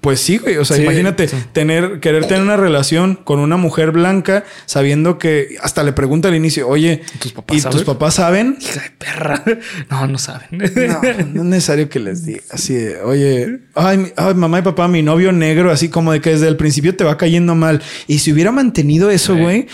[0.02, 0.58] Pues sí, güey.
[0.58, 1.38] O sea, Sí, imagínate sí.
[1.54, 6.36] tener, querer tener una relación con una mujer blanca sabiendo que hasta le pregunta al
[6.36, 7.78] inicio, oye, ¿Tus papás ¿y saben?
[7.78, 8.58] tus papás saben?
[8.60, 9.44] Hija de perra.
[9.92, 10.48] No, no saben.
[10.76, 14.62] No, no es necesario que les diga así de, oye, ay, mi- ay, mamá y
[14.64, 17.82] papá, mi novio negro, así como de que desde el principio te va cayendo mal.
[18.08, 19.40] Y si hubiera mantenido eso, Sí.
[19.42, 19.68] güey,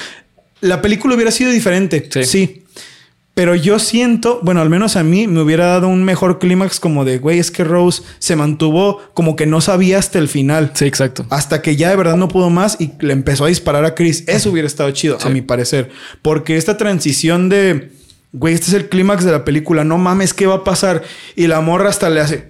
[0.60, 2.10] la película hubiera sido diferente.
[2.12, 2.24] Sí.
[2.26, 2.64] Sí.
[3.38, 7.06] Pero yo siento, bueno, al menos a mí me hubiera dado un mejor clímax como
[7.06, 10.72] de, güey, es que Rose se mantuvo como que no sabía hasta el final.
[10.74, 11.24] Sí, exacto.
[11.30, 14.24] Hasta que ya de verdad no pudo más y le empezó a disparar a Chris.
[14.26, 15.92] Eso hubiera estado chido, a mi parecer.
[16.24, 17.92] Porque esta transición de
[18.34, 21.04] güey, este es el clímax de la película, no mames, ¿qué va a pasar?
[21.36, 22.50] Y la morra hasta le hace,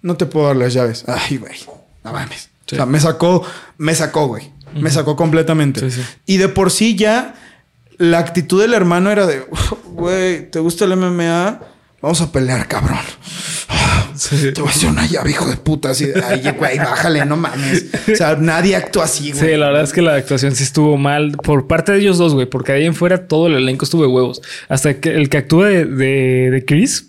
[0.00, 1.04] no te puedo dar las llaves.
[1.06, 1.58] Ay, güey,
[2.02, 2.48] no mames.
[2.64, 2.76] Sí.
[2.76, 3.44] O sea, me sacó,
[3.76, 4.52] me sacó, güey.
[4.74, 5.80] Me sacó completamente.
[5.80, 6.08] Sí, sí.
[6.24, 7.34] Y de por sí ya
[8.02, 9.44] la actitud del hermano era de,
[9.86, 11.60] güey, ¿te gusta el MMA?
[12.00, 12.98] Vamos a pelear, cabrón.
[14.54, 15.90] Te voy a hacer una llave, hijo de puta.
[15.90, 17.86] Así de, ay, güey, bájale, no mames.
[18.12, 19.56] O sea, nadie actúa así, Sí, güey.
[19.56, 22.46] la verdad es que la actuación sí estuvo mal por parte de ellos dos, güey,
[22.46, 24.42] porque ahí en fuera todo el elenco estuvo de huevos.
[24.68, 27.06] Hasta que el que actúa de, de, de Chris,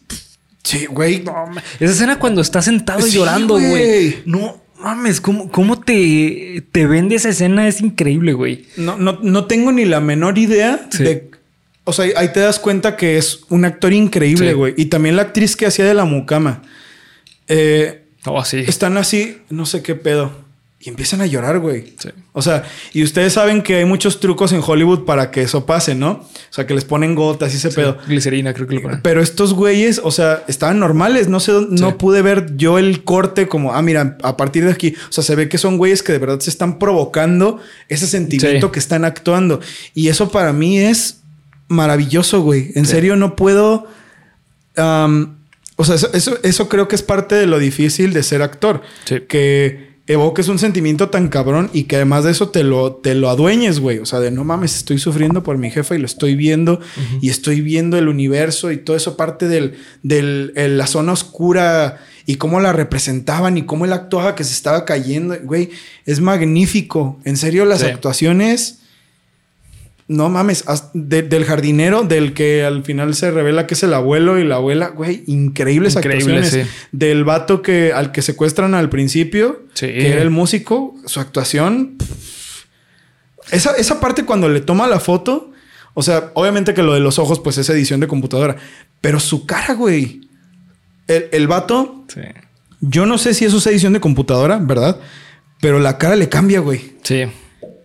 [0.64, 1.24] Sí, güey.
[1.82, 4.22] esa escena cuando está sentado Sí, llorando, güey.
[4.26, 7.68] No mames, ¿cómo, cómo te, te vende esa escena?
[7.68, 8.66] Es increíble, güey.
[8.78, 11.04] No, no, no tengo ni la menor idea Sí.
[11.04, 11.32] de.
[11.86, 14.54] O sea, ahí te das cuenta que es un actor increíble, Sí.
[14.54, 14.74] güey.
[14.78, 16.62] Y también la actriz que hacía de la mucama.
[17.48, 18.60] Eh, Oh, sí.
[18.68, 20.43] están así, no sé qué pedo.
[20.86, 21.94] Y empiezan a llorar, güey.
[21.98, 22.10] Sí.
[22.34, 25.96] O sea, y ustedes saben que hay muchos trucos en Hollywood para que eso pase,
[25.96, 26.12] ¿no?
[26.12, 27.98] O sea, que les ponen gotas y ese pedo.
[28.06, 29.00] Glicerina, creo que lo ponen.
[29.02, 31.30] Pero estos güeyes, o sea, estaban normales.
[31.30, 31.96] No sé, no Sí.
[31.98, 34.94] pude ver yo el corte como, ah, mira, a partir de aquí.
[35.08, 38.74] O sea, se ve que son güeyes que de verdad se están provocando ese sentimiento
[38.74, 39.62] que están actuando.
[39.94, 41.22] Y eso para mí es
[41.70, 42.72] maravilloso, güey.
[42.76, 43.88] En serio, no puedo.
[44.76, 48.82] o sea, eso, eso, eso creo que es parte de lo difícil de ser actor.
[49.06, 49.22] Sí.
[49.30, 53.30] Que evoques un sentimiento tan cabrón y que además de eso te lo, te lo
[53.30, 54.00] adueñes, güey.
[54.00, 56.82] O sea, de no mames, estoy sufriendo por mi jefa y lo estoy viendo
[57.22, 62.02] y estoy viendo el universo y todo eso parte del, del el- la zona oscura
[62.26, 65.36] y cómo la representaban y cómo él actuaba que se estaba cayendo.
[65.44, 65.70] Güey,
[66.06, 67.20] es magnífico.
[67.24, 67.88] En serio, las Sí.
[67.88, 68.80] actuaciones.
[70.08, 74.38] No mames, de- del jardinero, del que al final se revela que es el abuelo
[74.38, 76.68] y la abuela, güey, increíbles Increíble, actuaciones.
[76.70, 76.88] sí.
[76.92, 79.88] Del vato que al que secuestran al principio, Sí.
[79.88, 81.96] que era el músico, su actuación.
[83.52, 85.52] Esa, esa parte cuando le toma la foto,
[85.94, 88.56] o sea, obviamente que lo de los ojos, pues es edición de computadora,
[89.02, 90.22] pero su cara, güey.
[91.08, 92.22] El, el vato, Sí.
[92.82, 95.00] yo no sé si eso es edición de computadora, ¿verdad?
[95.62, 96.94] Pero la cara le cambia, güey.
[97.04, 97.24] Sí.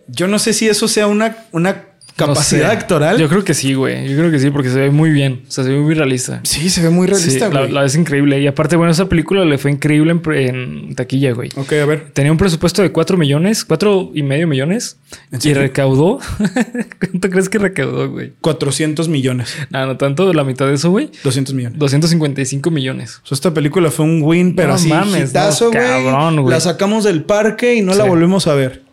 [0.07, 1.83] Yo no sé si eso sea una, una
[2.19, 2.77] No capacidad sé.
[2.77, 3.17] actoral.
[3.17, 4.07] Yo creo que sí, güey.
[4.09, 5.43] Yo creo que sí, porque se ve muy bien.
[5.47, 6.41] O sea, se ve muy realista.
[6.43, 7.71] Sí, se ve muy realista, Sí, la, güey.
[7.71, 8.39] la es increíble.
[8.41, 11.49] Y aparte, bueno, esa película le fue increíble en, taquilla, güey.
[11.55, 12.11] Ok, a ver.
[12.13, 14.97] Tenía un presupuesto de 4 millones, cuatro y medio millones.
[15.31, 15.61] ¿En Y serio?
[15.61, 16.19] recaudó.
[16.99, 18.33] ¿Cuánto crees que recaudó, güey?
[18.41, 19.55] 400 millones.
[19.69, 21.09] No, no tanto, la mitad de eso, güey.
[21.23, 21.79] 200 millones.
[21.79, 23.21] 255 millones.
[23.23, 25.83] O sea, esta película fue un win, pero No así mames, hitazo, no, güey.
[25.83, 26.53] cabrón, güey.
[26.53, 28.83] La sacamos del parque y no la volvemos a ver.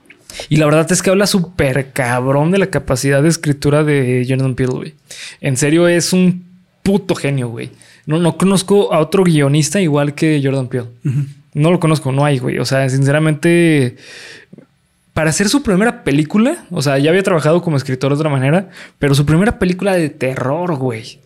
[0.49, 4.55] Y la verdad es que habla súper cabrón de la capacidad de escritura de Jordan
[4.55, 4.95] Peele, güey.
[5.41, 6.45] En serio, es un
[6.83, 7.71] puto genio, güey.
[8.07, 10.87] No, no conozco a otro guionista igual que Jordan Peele.
[11.55, 12.59] No lo conozco, no hay, güey.
[12.59, 13.97] O sea, sinceramente,
[15.15, 18.69] para hacer su primera película, o sea, ya había trabajado como escritor de otra manera,
[18.99, 21.19] pero su primera película de terror, güey.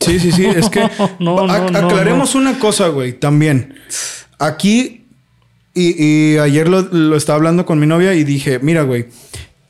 [0.00, 0.44] Sí, sí, sí.
[0.46, 0.80] Es que
[1.18, 3.74] No, no, ac- no, aclaremos una cosa, güey, también.
[4.38, 5.01] Aquí,
[5.74, 6.02] y,
[6.34, 9.06] y ayer lo, lo estaba hablando con mi novia y dije, mira, güey,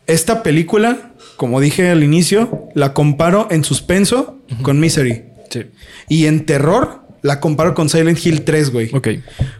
[0.06, 5.22] esta película, como dije al inicio, la comparo en suspenso con Misery.
[5.50, 5.62] Sí.
[6.08, 8.90] Y en terror, la comparo con Silent Hill 3, güey.
[8.92, 9.08] Ok.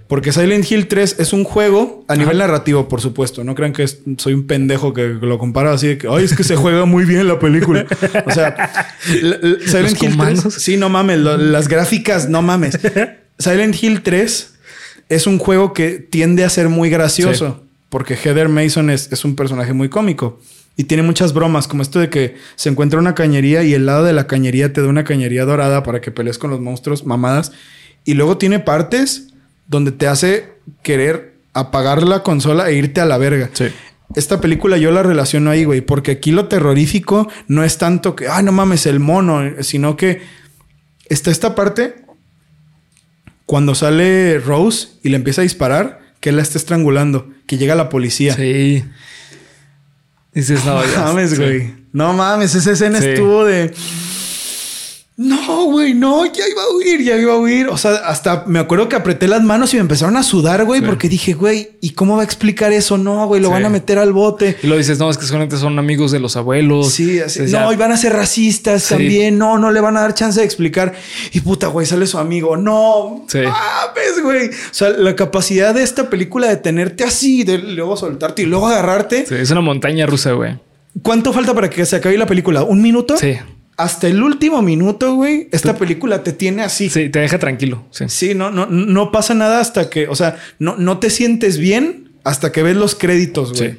[0.09, 3.44] Porque Silent Hill 3 es un juego a nivel narrativo, por supuesto.
[3.44, 6.35] No crean que es- soy un pendejo que lo compara así de que, ay, es
[6.35, 7.87] que se juega muy bien la película.
[8.26, 10.11] O sea, Silent Hill 3.
[10.11, 10.55] comandos.
[10.55, 11.18] Sí, no mames.
[11.20, 12.78] lo- las gráficas, no mames.
[13.38, 14.51] Silent Hill 3
[15.14, 17.62] es un juego que tiende a ser muy gracioso.
[17.88, 20.40] Porque Heather Mason es, es un personaje muy cómico.
[20.77, 24.05] Y tiene muchas bromas, como esto de que se encuentra una cañería y el lado
[24.05, 27.53] de la cañería te da una cañería dorada para que pelees con los monstruos mamadas.
[28.05, 29.29] Y luego tiene partes
[29.66, 30.48] donde te hace
[30.83, 33.51] querer apagar la consola e irte a la verga.
[33.53, 33.66] Sí.
[34.14, 38.29] Esta película yo la relaciono ahí, güey, porque aquí lo terrorífico no es tanto que,
[38.29, 40.22] ah, no mames, el mono, sino que
[41.09, 41.96] está esta parte
[43.46, 47.74] cuando sale Rose y le empieza a disparar, que él la está estrangulando, que llega
[47.74, 48.35] la policía.
[48.35, 48.85] Sí.
[50.33, 51.37] Dices, no, No mames, sí.
[51.37, 51.74] güey.
[51.92, 53.09] No mames, esa escena Sí.
[53.09, 53.72] estuvo de.
[55.62, 57.68] No, güey, no, ya iba a huir, ya iba a huir.
[57.68, 60.81] O sea, hasta me acuerdo que apreté las manos y me empezaron a sudar, güey,
[60.81, 60.87] Sí.
[60.87, 62.98] porque dije, güey, ¿y cómo va a explicar eso?
[62.98, 63.53] No, güey, lo Sí.
[63.55, 64.57] van a meter al bote.
[64.62, 66.92] Y lo dices, no, es que solamente son amigos de los abuelos.
[66.92, 67.40] Sí, así.
[67.42, 68.88] No, ya- y van a ser racistas Sí.
[68.94, 69.38] también.
[69.38, 70.94] No, no le van a dar chance de explicar.
[71.33, 72.57] Y puta, güey, sale su amigo.
[72.57, 73.38] No, Sí.
[73.38, 74.48] mames, güey.
[74.48, 78.66] O sea, la capacidad de esta película de tenerte así, de luego soltarte y luego
[78.66, 79.27] agarrarte.
[79.29, 80.59] Sí, es una montaña rusa, güey.
[81.03, 82.62] ¿Cuánto falta para que se acabe la película?
[82.64, 83.16] ¿Un minuto?
[83.16, 83.37] Sí.
[83.83, 86.88] Hasta el último minuto, güey, esta película te tiene así.
[86.88, 87.09] Sí.
[87.09, 87.85] Te deja tranquilo.
[87.90, 88.33] Sí.
[88.33, 92.53] no, no, no pasa nada hasta que, o sea, no, no te sientes bien hasta
[92.53, 93.73] que ves los créditos, güey.
[93.73, 93.79] Sí.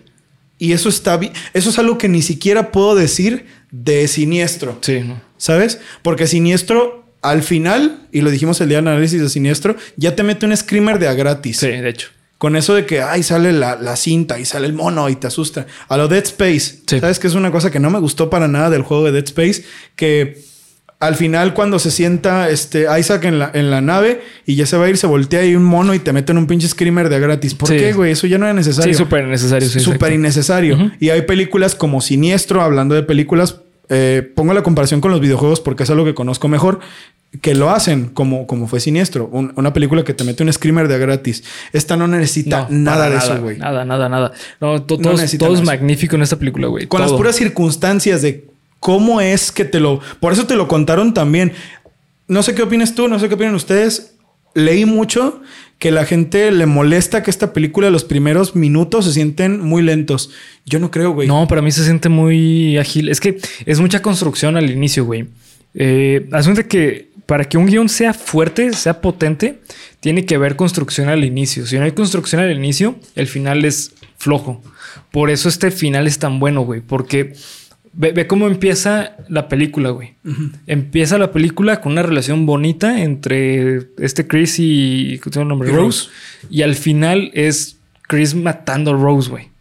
[0.57, 1.31] Y eso está bien.
[1.53, 4.77] Eso es algo que ni siquiera puedo decir de siniestro.
[4.81, 5.03] Sí.
[5.37, 5.79] ¿Sabes?
[6.01, 10.23] Porque siniestro, al final, y lo dijimos el día de análisis de siniestro, ya te
[10.23, 11.59] mete un screamer de a gratis.
[11.59, 12.09] Sí, de hecho.
[12.43, 15.27] Con eso de que, ay, sale la, la cinta y sale el mono y te
[15.27, 15.65] asusta.
[15.87, 16.79] A lo Dead Space.
[16.85, 16.99] Sí.
[16.99, 17.17] ¿Sabes?
[17.17, 19.63] Que es una cosa que no me gustó para nada del juego de Dead Space.
[19.95, 20.41] Que
[20.99, 24.75] al final, cuando se sienta este Isaac en la, en la nave y ya se
[24.75, 27.17] va a ir, se voltea y un mono y te meten un pinche screamer de
[27.21, 27.53] gratis.
[27.55, 27.77] ¿Por Sí.
[27.77, 28.11] qué, güey?
[28.11, 28.91] Eso ya no era necesario.
[28.93, 29.69] Sí, súper necesario.
[29.69, 30.91] Sí, Súper innecesario.
[30.99, 35.61] Y hay películas como Siniestro, hablando de películas, eh, pongo la comparación con los videojuegos
[35.61, 36.79] porque es algo que conozco mejor,
[37.41, 39.27] que lo hacen como, como fue Siniestro.
[39.31, 41.43] Un- una película que te mete un screamer de gratis.
[41.73, 43.57] Esta no necesita No, nada de eso, güey.
[43.57, 44.31] Nada, nada, nada.
[44.61, 46.85] No, to- No todo, es- todo magnífico en esta película, güey.
[46.87, 48.45] Con las puras circunstancias de
[48.79, 49.99] cómo es que te lo...
[50.19, 51.53] Por eso te lo contaron también.
[52.27, 54.15] No sé qué opinas tú, no sé qué opinan ustedes.
[54.55, 55.41] Leí mucho
[55.79, 60.29] que la gente le molesta que esta película los primeros minutos se sienten muy lentos.
[60.65, 61.27] Yo no creo, güey.
[61.27, 63.09] No, para mí se siente muy ágil.
[63.09, 65.25] Es que es mucha construcción al inicio, güey.
[65.73, 69.61] Eh, cuenta que para que un guion sea fuerte, sea potente,
[69.99, 71.65] tiene que haber construcción al inicio.
[71.65, 74.61] Si no hay construcción al inicio, el final es flojo.
[75.11, 76.81] Por eso este final es tan bueno, güey.
[76.81, 77.33] Porque
[77.93, 80.15] ve, ve cómo empieza la película, güey.
[80.67, 85.49] Empieza la película con una relación bonita entre este Chris y, ¿cómo se llama el
[85.49, 85.69] nombre?
[85.69, 86.09] Rose.
[86.09, 86.09] Rose.
[86.49, 89.52] Y al final es Chris matando a Rose, güey.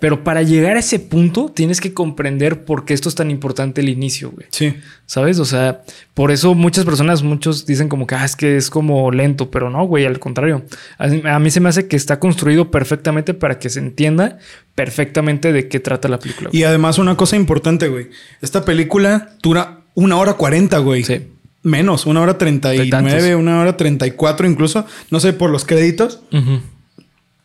[0.00, 3.80] Pero para llegar a ese punto tienes que comprender por qué esto es tan importante
[3.80, 4.46] el inicio, güey.
[4.50, 4.74] Sí.
[5.06, 5.40] ¿Sabes?
[5.40, 5.82] O sea,
[6.14, 9.70] por eso muchas personas, muchos dicen como que ah, es que es como lento, pero
[9.70, 10.64] no, güey, al contrario.
[10.98, 14.38] A, a mí se me hace que está construido perfectamente para que se entienda
[14.76, 16.50] perfectamente de qué trata la película.
[16.50, 16.60] güey.
[16.60, 18.10] Y además una cosa importante, güey.
[18.40, 21.02] Esta película dura una hora cuarenta, güey.
[21.02, 21.26] Sí.
[21.64, 24.86] Menos, una hora treinta y nueve, una hora treinta y cuatro incluso.
[25.10, 26.20] No sé, por los créditos.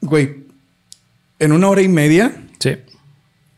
[0.02, 0.44] Güey,
[1.40, 2.32] en una hora y media.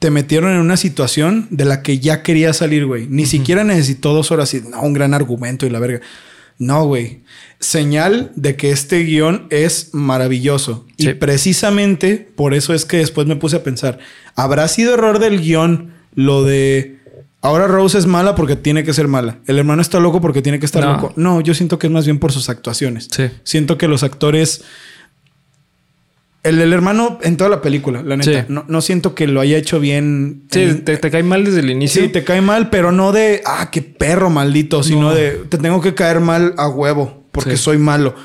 [0.06, 3.08] Te metieron en una situación de la que ya quería salir, güey.
[3.10, 6.00] Ni siquiera necesitó dos horas y no, un gran argumento y la verga.
[6.60, 7.24] No, güey.
[7.60, 10.86] Señal de que este guion es maravilloso.
[11.00, 11.10] Sí.
[11.10, 13.98] Y precisamente por eso es que después me puse a pensar,
[14.36, 17.00] ¿habrá sido error del guion lo de
[17.42, 19.40] ahora Rose es mala porque tiene que ser mala?
[19.48, 20.92] El hermano está loco porque tiene que estar No.
[20.94, 21.14] loco.
[21.16, 23.08] No, yo siento que es más bien por sus actuaciones.
[23.10, 23.24] Sí.
[23.44, 24.62] Siento que los actores...
[26.46, 28.42] El, el hermano en toda la película, la neta.
[28.42, 28.46] Sí.
[28.50, 30.44] No, no siento que lo haya hecho bien.
[30.52, 32.02] Sí, en- te, te cae mal desde el inicio.
[32.04, 35.16] Sí, te cae mal, pero no de, ah, qué perro maldito, sino No.
[35.16, 37.64] de, te tengo que caer mal a huevo porque Sí.
[37.64, 38.16] soy malo.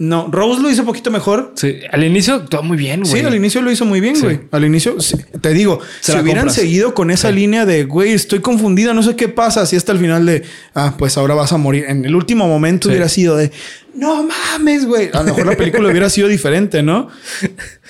[0.00, 1.54] No, Rose lo hizo un poquito mejor.
[1.56, 3.20] Sí, al inicio actuó muy bien, güey.
[3.20, 4.22] Sí, al inicio lo hizo muy bien, Sí.
[4.22, 4.40] güey.
[4.52, 6.54] Al inicio, sí, te digo, Se si hubieran compras.
[6.54, 9.98] seguido con esa línea de, güey, estoy confundida, no sé qué pasa, así hasta el
[9.98, 10.44] final de,
[10.76, 11.84] ah, pues ahora vas a morir.
[11.88, 13.50] En el último momento hubiera sido de,
[13.98, 15.10] no mames, güey.
[15.12, 17.08] A lo mejor la película hubiera sido diferente, ¿no?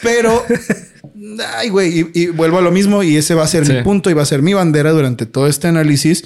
[0.02, 0.44] Pero,
[1.56, 3.72] ay, güey, y, y vuelvo a lo mismo y ese va a ser Sí.
[3.72, 6.24] mi punto y va a ser mi bandera durante todo este análisis.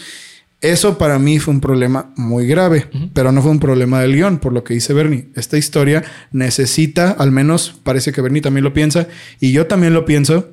[0.60, 4.38] Eso para mí fue un problema muy grave, pero no fue un problema del guion,
[4.38, 5.26] por lo que dice Bernie.
[5.34, 9.08] Esta historia necesita, al menos parece que Bernie también lo piensa,
[9.40, 10.50] y yo también lo pienso,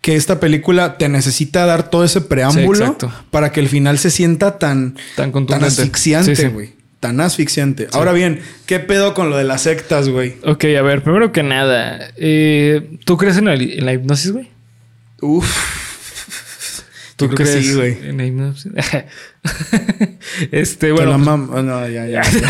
[0.00, 2.96] que esta película te necesita dar todo ese preámbulo
[3.30, 6.72] para que el final se sienta tan, Tan tan asfixiante, Sí, sí.
[7.06, 7.88] Tan asfixiante.
[7.92, 10.36] Ahora bien, ¿qué pedo con lo de las sectas, güey?
[10.44, 14.50] Ok, a ver, primero que nada, eh, ¿tú crees en la, en la hipnosis, güey?
[15.20, 15.46] Uf.
[17.16, 17.98] ¿Tú Yo creo que crees sí, güey.
[18.08, 18.72] en la hipnosis?
[20.52, 22.22] este, Bueno, bueno, la mam- oh, no, ya, ya.
[22.22, 22.42] pues,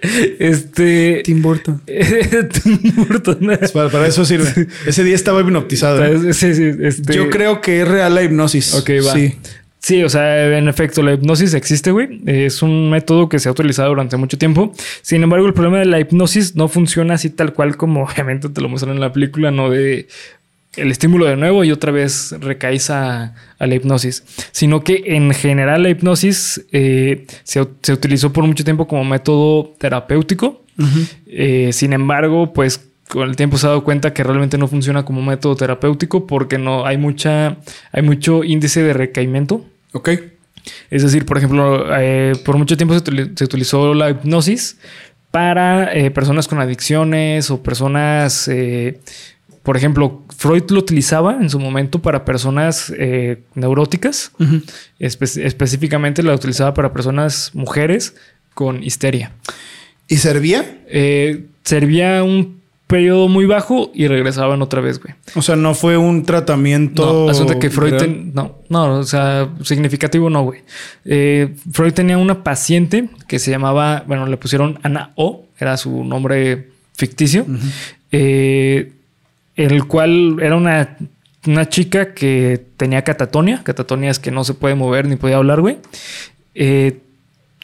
[0.38, 1.22] este...
[1.24, 1.82] Tim Burton.
[1.86, 3.50] Tim Burton.
[3.72, 4.68] Para, para eso sirve.
[4.86, 6.04] Ese día estaba hipnotizado.
[6.04, 6.30] ¿eh?
[6.30, 8.74] Este- Yo creo que es real la hipnosis.
[8.74, 9.12] Ok, va.
[9.12, 9.36] Sí.
[9.80, 12.20] Sí, o sea, en efecto, la hipnosis existe, güey.
[12.26, 14.74] Es un método que se ha utilizado durante mucho tiempo.
[15.00, 18.60] Sin embargo, el problema de la hipnosis no funciona así tal cual como obviamente te
[18.60, 20.06] lo muestran en la película, no de
[20.76, 25.32] el estímulo de nuevo y otra vez recaes a, a la hipnosis, sino que en
[25.32, 30.64] general la hipnosis eh, se, se utilizó por mucho tiempo como método terapéutico.
[31.26, 35.04] Eh, sin embargo, pues con el tiempo se ha dado cuenta que realmente no funciona
[35.04, 37.56] como método terapéutico porque no hay mucha,
[37.92, 39.64] hay mucho índice de recaimiento.
[39.92, 40.10] Ok.
[40.90, 44.78] Es decir, por ejemplo, eh, por mucho tiempo se, utili- se utilizó la hipnosis
[45.30, 49.00] para eh, personas con adicciones o personas, eh,
[49.62, 52.92] por ejemplo, Freud lo utilizaba en su momento para personas
[53.54, 54.32] neuróticas.
[54.98, 58.14] Espe- específicamente la utilizaba para personas mujeres
[58.54, 59.32] con histeria.
[60.08, 60.78] ¿Y servía?
[61.62, 62.59] Servía un
[62.90, 65.14] periodo muy bajo y regresaban otra vez, güey.
[65.34, 67.24] O sea, no fue un tratamiento.
[67.24, 67.96] No, asunto que Freud...
[67.96, 70.60] ten- no, no, o sea, significativo no, güey.
[71.06, 76.04] Eh, Freud tenía una paciente que se llamaba, bueno, le pusieron Ana O, era su
[76.04, 77.46] nombre ficticio.
[78.12, 78.92] Eh,
[79.56, 80.96] el cual era una,
[81.46, 83.62] una chica que tenía catatonia.
[83.62, 85.78] Catatonia es que no se puede mover ni podía hablar, güey.
[86.54, 86.98] Eh,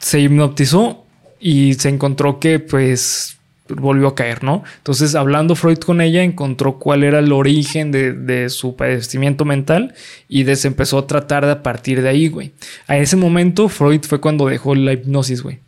[0.00, 1.04] se hipnotizó
[1.40, 3.35] y se encontró que pues
[3.68, 4.62] volvió a caer, ¿no?
[4.78, 9.94] Entonces, hablando Freud con ella, encontró cuál era el origen de, su padecimiento mental
[10.28, 12.52] y se empezó a tratar de a partir de ahí, güey.
[12.86, 15.60] A ese momento, Freud fue cuando dejó la hipnosis, güey.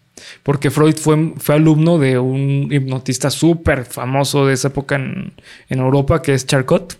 [0.42, 5.32] Porque Freud fue, alumno de un hipnotista súper famoso de esa época en,
[5.68, 6.99] Europa, que es Charcot.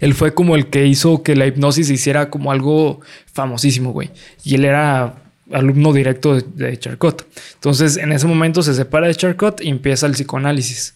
[0.00, 3.00] Él fue como el que hizo que la hipnosis hiciera como algo
[3.32, 4.10] famosísimo, güey.
[4.42, 7.26] Y él era alumno directo de, de, Charcot.
[7.54, 10.94] Entonces, en ese momento se separa de Charcot y empieza el psicoanálisis.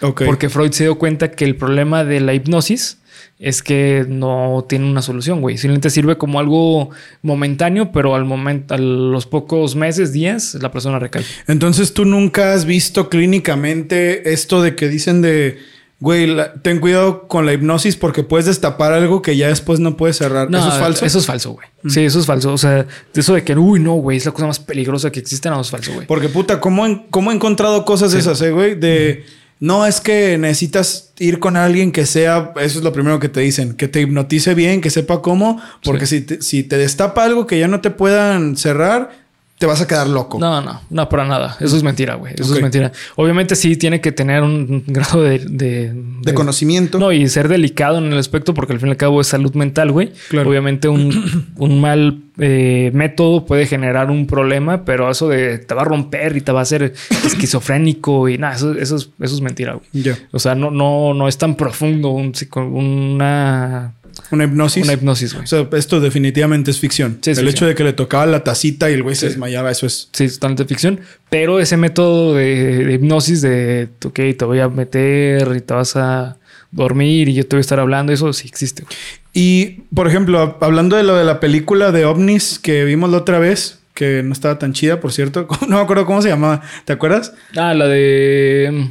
[0.00, 2.98] Porque Freud se dio cuenta que el problema de la hipnosis
[3.38, 5.56] es que no tiene una solución, güey.
[5.56, 6.90] Simplemente sirve como algo
[7.22, 11.24] momentáneo, pero al momento, a los pocos meses, días, la persona recae.
[11.46, 15.58] Entonces, ¿tú nunca has visto clínicamente esto de que dicen de...
[16.00, 19.98] Güey, la, ten cuidado con la hipnosis porque puedes destapar algo que ya después no
[19.98, 20.50] puedes cerrar.
[20.50, 21.04] No, ¿Eso es falso?
[21.04, 21.68] Eso es falso, güey.
[21.82, 21.90] Mm.
[21.90, 22.54] Sí, eso es falso.
[22.54, 25.50] O sea, eso de que, uy, no, güey, es la cosa más peligrosa que existe,
[25.50, 26.06] no es falso, güey.
[26.06, 28.18] Porque, puta, ¿cómo, en, cómo he encontrado cosas sí.
[28.18, 28.76] esas, eh, güey?
[28.76, 29.24] De...
[29.26, 29.40] Mm.
[29.60, 33.40] No, es que necesitas ir con alguien que sea, eso es lo primero que te
[33.40, 36.20] dicen, que te hipnotice bien, que sepa cómo, porque sí.
[36.20, 39.19] si, te, si te destapa algo que ya no te puedan cerrar,
[39.60, 40.38] te vas a quedar loco.
[40.38, 41.58] No, no, no, para nada.
[41.60, 42.32] Eso es mentira, güey.
[42.32, 42.56] Eso okay.
[42.56, 42.92] es mentira.
[43.16, 46.98] Obviamente sí tiene que tener un grado de, de, conocimiento.
[46.98, 49.52] No, y ser delicado en el aspecto, porque al fin y al cabo es salud
[49.52, 50.14] mental, güey.
[50.30, 50.48] Claro.
[50.48, 55.82] Obviamente un, un mal eh, método puede generar un problema, pero eso de te va
[55.82, 56.94] a romper y te va a hacer
[57.26, 60.04] esquizofrénico y nada, eso, eso, es, eso es mentira, güey.
[60.04, 60.18] Yeah.
[60.32, 63.92] O sea, no, no, no es tan profundo un, una
[64.30, 64.84] una hipnosis.
[64.84, 65.44] Una hipnosis, güey.
[65.44, 67.18] O sea, esto definitivamente es ficción.
[67.20, 67.48] Sí, es el ficción.
[67.56, 69.20] hecho de que le tocaba la tacita y el güey Sí.
[69.22, 70.08] se desmayaba, eso es.
[70.12, 71.00] Sí, totalmente ficción.
[71.28, 75.96] Pero ese método de, de hipnosis de, ok, te voy a meter y te vas
[75.96, 76.36] a
[76.72, 78.82] dormir y yo te voy a estar hablando, eso sí existe.
[78.84, 78.94] güey.
[79.32, 83.38] Y, por ejemplo, hablando de lo de la película de ovnis que vimos la otra
[83.38, 85.46] vez, que no estaba tan chida, por cierto.
[85.68, 86.62] No me acuerdo cómo se llamaba.
[86.84, 87.32] ¿Te acuerdas?
[87.56, 88.88] Ah, la de...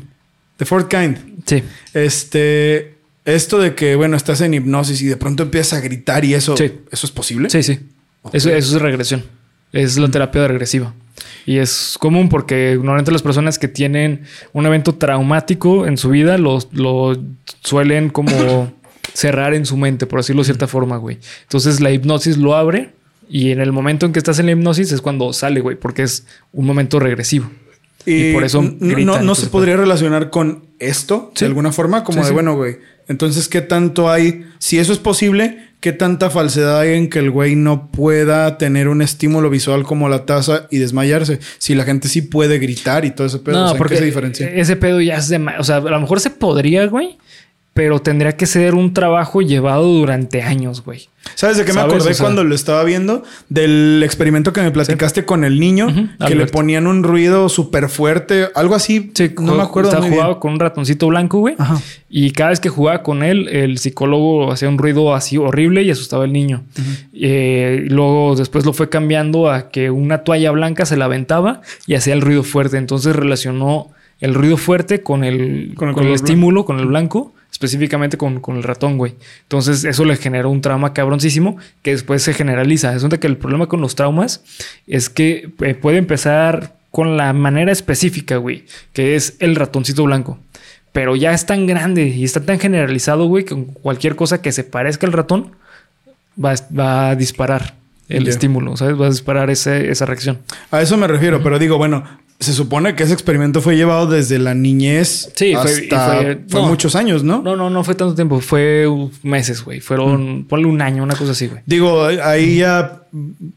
[0.58, 1.18] The Fourth Kind.
[1.46, 1.64] Sí.
[1.94, 2.96] Este...
[3.26, 6.56] Esto de que, bueno, estás en hipnosis y de pronto empiezas a gritar y eso...
[6.58, 6.72] Sí.
[6.92, 7.50] ¿Eso es posible?
[7.50, 7.80] Sí, sí.
[8.24, 8.38] Okay.
[8.38, 9.24] Eso, eso es regresión.
[9.72, 10.94] Es la terapia regresiva.
[11.46, 16.38] Y es común porque normalmente las personas que tienen un evento traumático en su vida
[16.38, 17.18] lo, lo
[17.62, 18.72] suelen como
[19.14, 21.20] cerrar en su mente, por decirlo de cierta forma, güey.
[21.44, 22.92] Entonces la hipnosis lo abre
[23.30, 26.04] y en el momento en que estás en la hipnosis es cuando sale, güey, porque
[26.04, 27.50] es un momento regresivo.
[28.06, 31.46] Y, Y por eso no, gritan, no, se podría relacionar con esto Sí.
[31.46, 32.78] de alguna forma, como Sí, de bueno, güey.
[33.10, 34.46] Entonces, ¿qué tanto hay?
[34.60, 38.88] Si eso es posible, ¿qué tanta falsedad hay en que el güey no pueda tener
[38.88, 41.40] un estímulo visual como la taza y desmayarse?
[41.58, 43.96] Si la gente sí puede gritar y todo ese pedo, No, o sea, ¿en porque
[43.96, 44.48] qué se diferencia?
[44.50, 45.44] ese pedo ya es de...
[45.60, 47.18] O sea, a lo mejor se podría, güey,
[47.80, 51.08] pero tendría que ser un trabajo llevado durante años, güey.
[51.36, 53.24] ¿Sabes de qué me acordé O sea- cuando lo estaba viendo?
[53.48, 55.88] Del experimento que me platicaste con el niño,
[56.28, 59.12] que le ponían un ruido súper fuerte, algo así.
[59.14, 60.16] Sí, no me acuerdo Estaba bien.
[60.16, 61.56] jugado con un ratoncito blanco, güey.
[61.58, 61.80] Ajá.
[62.10, 65.90] Y cada vez que jugaba con él, el psicólogo hacía un ruido así horrible y
[65.92, 66.66] asustaba al niño.
[67.14, 71.62] Eh, y luego después lo fue cambiando a que una toalla blanca se la aventaba
[71.88, 72.76] y hacía el ruido fuerte.
[72.76, 73.88] Entonces relacionó
[74.20, 78.18] el ruido fuerte con el, Con el con el color estímulo, con el blanco, específicamente
[78.18, 79.16] con, con el ratón, güey.
[79.44, 82.96] Entonces eso le generó un trauma cabroncísimo que después se generaliza.
[82.96, 84.42] Es donde que el problema con los traumas
[84.88, 90.40] es que eh, puede empezar con la manera específica, güey, que es el ratoncito blanco.
[90.94, 94.64] Pero ya es tan grande y está tan generalizado, güey, que cualquier cosa que se
[94.64, 95.52] parezca al ratón
[96.44, 97.76] va, a- va a disparar
[98.08, 99.00] el estímulo, ¿sabes?
[99.00, 100.40] Va a disparar ese- esa reacción.
[100.72, 102.06] A eso me refiero, pero digo, bueno,
[102.40, 106.62] se supone que ese experimento fue llevado desde la niñez Sí, fue- hasta fue- fue
[106.62, 106.68] no.
[106.70, 107.42] muchos años, ¿no?
[107.42, 108.86] No, no, no fue tanto tiempo, fue
[109.24, 109.82] meses, güey.
[109.82, 111.62] Fueron, ponle un año, una cosa así, güey.
[111.66, 113.02] Digo, ahí ya,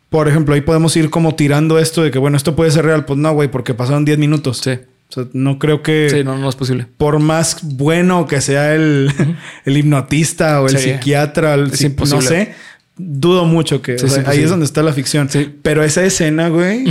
[0.08, 3.04] por ejemplo, ahí podemos ir como tirando esto de que, bueno, esto puede ser real.
[3.04, 4.58] Pues no, güey, porque pasaron 10 minutos.
[4.58, 4.72] Sí.
[5.10, 6.86] O sea, no creo que Sí, no, no es posible.
[6.96, 9.12] por más bueno que sea el,
[9.66, 10.90] el hipnotista o el Sí.
[10.92, 12.22] psiquiatra, el Es imposible.
[12.24, 12.54] no sé,
[12.96, 15.28] dudo mucho que Sí, o es sea, ahí es donde está la ficción.
[15.28, 15.54] Sí.
[15.62, 16.84] Pero esa escena, güey,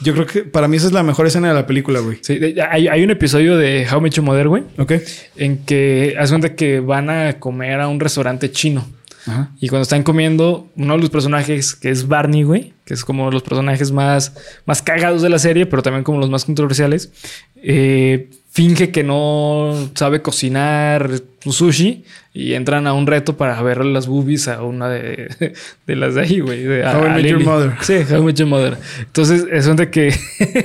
[0.00, 2.18] yo creo que para mí esa es la mejor escena de la película, güey.
[2.20, 2.38] Sí,
[2.70, 4.92] hay, hay un episodio de How Your Mother, güey, ¿Ok?
[5.36, 8.86] en que hace cuenta que van a comer a un restaurante chino.
[9.26, 9.50] Ajá.
[9.60, 13.30] Y cuando están comiendo, uno de los personajes, que es Barney, güey, que es como
[13.30, 14.34] los personajes más,
[14.66, 17.10] más cagados de la serie, pero también como los más controversiales,
[17.56, 21.10] eh, finge que no sabe cocinar
[21.46, 25.28] sushi y entran a un reto para ver las boobies a una de,
[25.86, 26.66] de las de ahí, güey.
[26.82, 27.44] How I Met Your.
[27.44, 27.72] Mother.
[27.82, 28.78] Sí, How I Met Your Mother.
[29.00, 30.14] Entonces, es donde que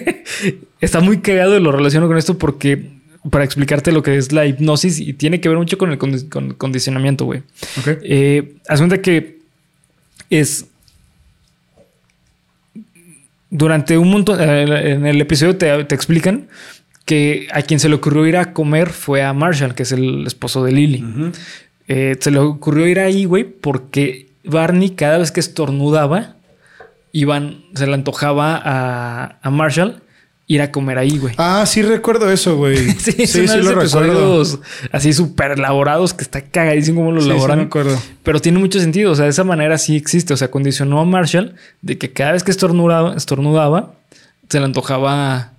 [0.81, 2.81] está muy cagado y lo relaciono con esto porque
[3.29, 6.29] para explicarte lo que es la hipnosis y tiene que ver mucho con el condi-
[6.29, 7.41] con condicionamiento, güey.
[7.81, 7.87] Ok.
[8.03, 9.37] Eh, cuenta que
[10.29, 10.65] es.
[13.49, 14.37] Durante un montón.
[14.41, 16.47] eh, En el episodio te, te explican
[17.11, 20.25] que a quien se le ocurrió ir a comer fue a Marshall, que es el
[20.25, 21.03] esposo de Lily.
[21.89, 26.35] Eh, se le ocurrió ir ahí, güey, porque Barney, cada vez que estornudaba,
[27.11, 30.01] iban, se le antojaba a, a Marshall
[30.47, 31.35] ir a comer ahí, güey.
[31.37, 32.77] Ah, sí recuerdo eso, güey.
[32.97, 34.13] Sí, sí, sí, de lo recuerdo.
[34.41, 34.59] episodios
[34.93, 37.57] así súper elaborados que está cagadísimo cómo lo Sí, sí, elaboran.
[37.59, 38.01] me acuerdo.
[38.23, 39.11] Pero tiene mucho sentido.
[39.11, 40.33] O sea, de esa manera sí existe.
[40.33, 43.95] O sea, condicionó a Marshall de que cada vez que estornudaba, estornudaba
[44.49, 45.51] se le antojaba.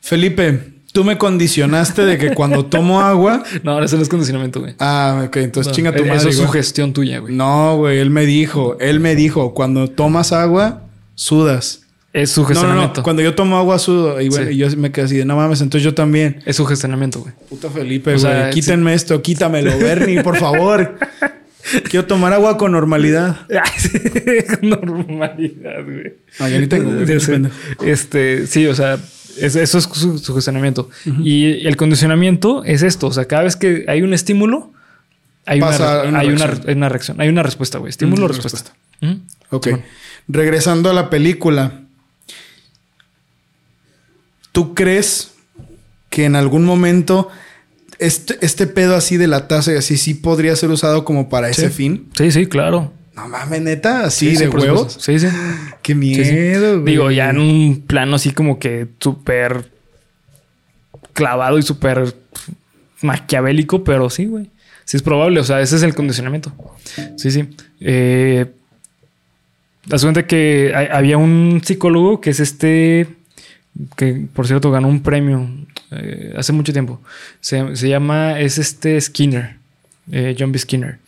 [0.00, 3.42] Felipe, tú me condicionaste de que cuando tomo agua.
[3.62, 4.74] No, eso no es condicionamiento, güey.
[4.78, 6.30] Ah, ok, entonces No, chinga tu eso madre.
[6.30, 6.46] es güey.
[6.48, 7.34] sugestión tuya, güey.
[7.34, 10.82] No, güey, él me dijo, él me dijo, cuando tomas agua,
[11.14, 11.82] sudas.
[12.12, 13.00] Es No, no, sugestionamiento.
[13.00, 14.18] no, cuando yo tomo agua, sudo.
[14.22, 14.54] Y, bueno, Sí.
[14.54, 16.40] y yo me quedé así de, no mames, entonces yo también.
[16.46, 17.34] Es sugestionamiento, güey.
[17.50, 20.98] Puta Felipe, O güey, quítenme esto, quítamelo, Bernie, por favor.
[21.90, 23.40] Quiero tomar agua con normalidad.
[24.62, 26.14] Normalidad, güey.
[26.38, 27.50] Ah, ya ni tengo, güey.
[27.84, 28.98] Este, sí, o sea,
[29.40, 30.88] es- eso es su- sugestionamiento.
[31.22, 33.06] Y el condicionamiento es esto.
[33.08, 34.72] O sea, cada vez que hay un estímulo,
[35.44, 36.68] hay, Pasa una, una hay, una, reacción.
[36.70, 37.20] hay una reacción.
[37.20, 37.90] Hay una respuesta, güey.
[37.90, 38.72] Estímulo, respuesta.
[39.50, 39.66] Ok.
[39.70, 39.82] Bueno.
[40.28, 41.82] Regresando a la película.
[44.52, 45.32] ¿Tú crees
[46.10, 47.28] que en algún momento
[47.98, 51.48] este, este pedo así de la taza y así sí podría ser usado como para
[51.48, 52.08] ese fin?
[52.16, 52.92] Sí, sí, claro.
[53.16, 54.98] No mames, neta, así Sí, de huevos.
[55.00, 55.26] Sí, sí.
[55.82, 56.32] Qué Sí, sí.
[56.32, 56.82] miedo.
[56.82, 59.70] Digo, ya en un plano así como que súper
[61.14, 62.14] clavado y súper
[63.02, 64.50] maquiavélico, pero sí, güey.
[64.84, 66.52] Sí es probable, o sea, ese es el condicionamiento.
[67.16, 67.48] Sí, sí.
[67.80, 68.46] Eh,
[69.86, 73.06] das cuenta que hay- había un psicólogo que es este,
[73.96, 75.48] que por cierto ganó un premio
[75.90, 77.00] eh, hace mucho tiempo.
[77.40, 79.56] Se, se llama, es este Skinner,
[80.12, 80.58] eh, John B.
[80.58, 80.98] Skinner.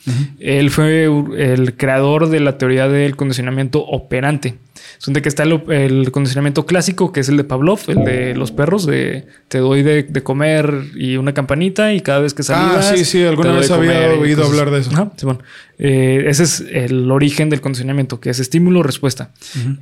[0.41, 4.57] Él fue el creador de la teoría del condicionamiento operante.
[4.99, 8.35] Son de que está el, el condicionamiento clásico, que es el de Pavlov, el de
[8.35, 12.43] los perros, de te doy de, de comer y una campanita y cada vez que
[12.43, 12.91] salivas...
[12.91, 14.91] Ah, sí, sí, alguna vez había oído hablar de eso.
[14.93, 15.41] Ajá, sí, bueno.
[15.79, 19.31] Eh, ese es el origen del condicionamiento, que es estímulo-respuesta.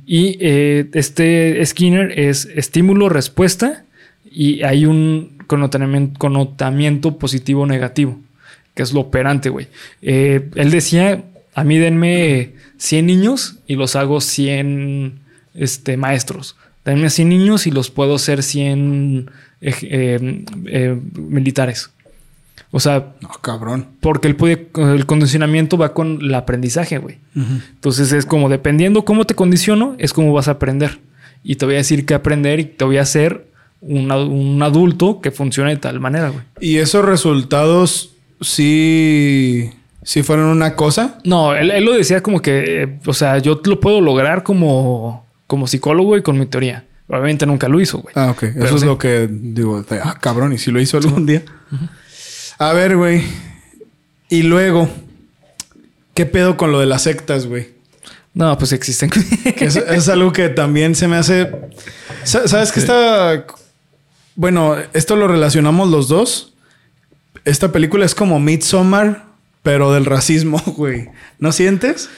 [0.05, 3.85] Y eh, este Skinner es estímulo-respuesta
[4.29, 8.19] y hay un connotamiento, connotamiento positivo-negativo,
[8.77, 9.67] que es lo operante, güey.
[10.01, 11.23] Eh, él decía,
[11.55, 15.19] a mí denme 100 niños y los hago 100
[15.55, 16.55] este, maestros.
[16.85, 19.29] Denme 100 niños y los puedo hacer 100
[19.61, 21.89] eh, eh, militares.
[22.71, 23.87] O sea, No, cabrón.
[24.01, 27.17] porque el, puede- el condicionamiento va con el aprendizaje, güey.
[27.35, 30.99] Entonces es como dependiendo cómo te condiciono, es como vas a aprender.
[31.43, 33.47] Y te voy a decir qué aprender y te voy a hacer
[33.79, 36.43] un, un adulto que funcione de tal manera, güey.
[36.59, 38.11] ¿Y esos resultados
[38.41, 39.71] sí,
[40.03, 41.17] sí fueron una cosa?
[41.23, 45.25] No, él, él lo decía como que, eh, o sea, yo lo puedo lograr como,
[45.47, 46.85] como psicólogo y con mi teoría.
[47.09, 48.13] Obviamente nunca lo hizo, güey.
[48.17, 48.43] Ah, ok.
[48.43, 48.85] Eso es sí.
[48.85, 49.83] lo que digo.
[50.03, 50.51] Ah, cabrón.
[50.51, 51.43] ¿Y si lo hizo algún día?
[52.59, 53.23] A ver, güey.
[54.29, 54.89] Y luego,
[56.13, 57.69] ¿qué pedo con lo de las sectas, güey?
[58.33, 59.09] No, pues existen.
[59.55, 61.49] Que es, es algo que también se me hace.
[62.25, 63.45] Sa- ¿Sabes qué está?
[64.35, 66.53] Bueno, esto lo relacionamos los dos.
[67.47, 69.23] Esta película es como Midsommar,
[69.63, 71.07] pero del racismo, güey.
[71.39, 72.09] ¿No sientes?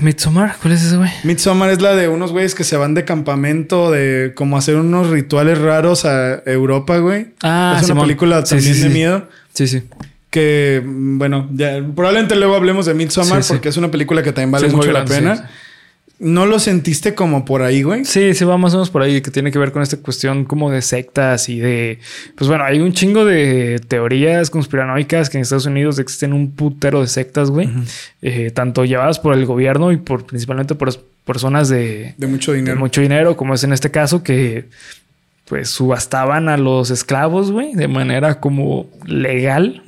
[0.00, 1.10] Midsommar, ¿cuál es ese, güey?
[1.24, 5.08] Midsommar es la de unos güeyes que se van de campamento de como hacer unos
[5.08, 7.28] rituales raros a Europa, güey.
[7.42, 8.04] Ah, es una Simón.
[8.04, 8.94] película también sí, de sí.
[8.94, 9.28] miedo.
[9.52, 9.82] Sí, sí.
[10.30, 14.52] Que, mm, bueno, ya, probablemente luego hablemos de Midsommar porque es una película que también
[14.52, 15.50] vale mucho la pena.
[16.24, 18.06] ¿No lo sentiste como por ahí, güey?
[18.06, 20.46] Sí, sí, va más o menos por ahí, que tiene que ver con esta cuestión
[20.46, 21.98] como de sectas y de...
[22.34, 27.02] Pues bueno, hay un chingo de teorías conspiranoicas que en Estados Unidos existen un putero
[27.02, 27.68] de sectas, güey.
[28.22, 32.58] Eh, tanto llevadas por el gobierno y por principalmente por personas de, De mucho de
[32.58, 32.78] dinero.
[32.78, 34.64] mucho dinero, como es en este caso, que
[35.44, 39.82] pues subastaban a los esclavos, güey, de manera como legal.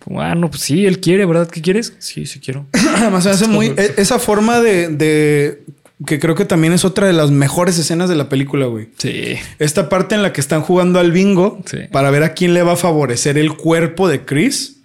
[0.00, 1.48] Como, ah, no, pues sí, él quiere, ¿verdad?
[1.48, 1.94] ¿Qué quieres?
[2.00, 2.66] Sí, sí quiero.
[3.02, 3.66] Además, se hace muy.
[3.76, 5.62] e- Esa forma de, de-
[6.06, 8.88] Que creo que también es otra de las mejores escenas de la película, güey.
[8.98, 9.34] Sí.
[9.58, 11.78] Esta parte en la que están jugando al bingo Sí.
[11.90, 14.76] para ver a quién le va a favorecer el cuerpo de Chris.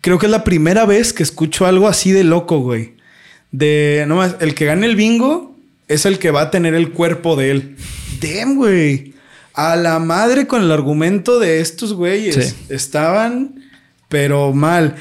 [0.00, 2.94] Creo que es la primera vez que escucho algo así de loco, güey.
[3.52, 4.04] De.
[4.06, 5.56] No más, el que gane el bingo
[5.88, 7.76] es el que va a tener el cuerpo de él.
[8.20, 9.14] Damn, güey.
[9.54, 12.34] A la madre con el argumento de estos güeyes.
[12.34, 12.54] Sí.
[12.68, 13.54] Estaban,
[14.08, 14.96] pero mal.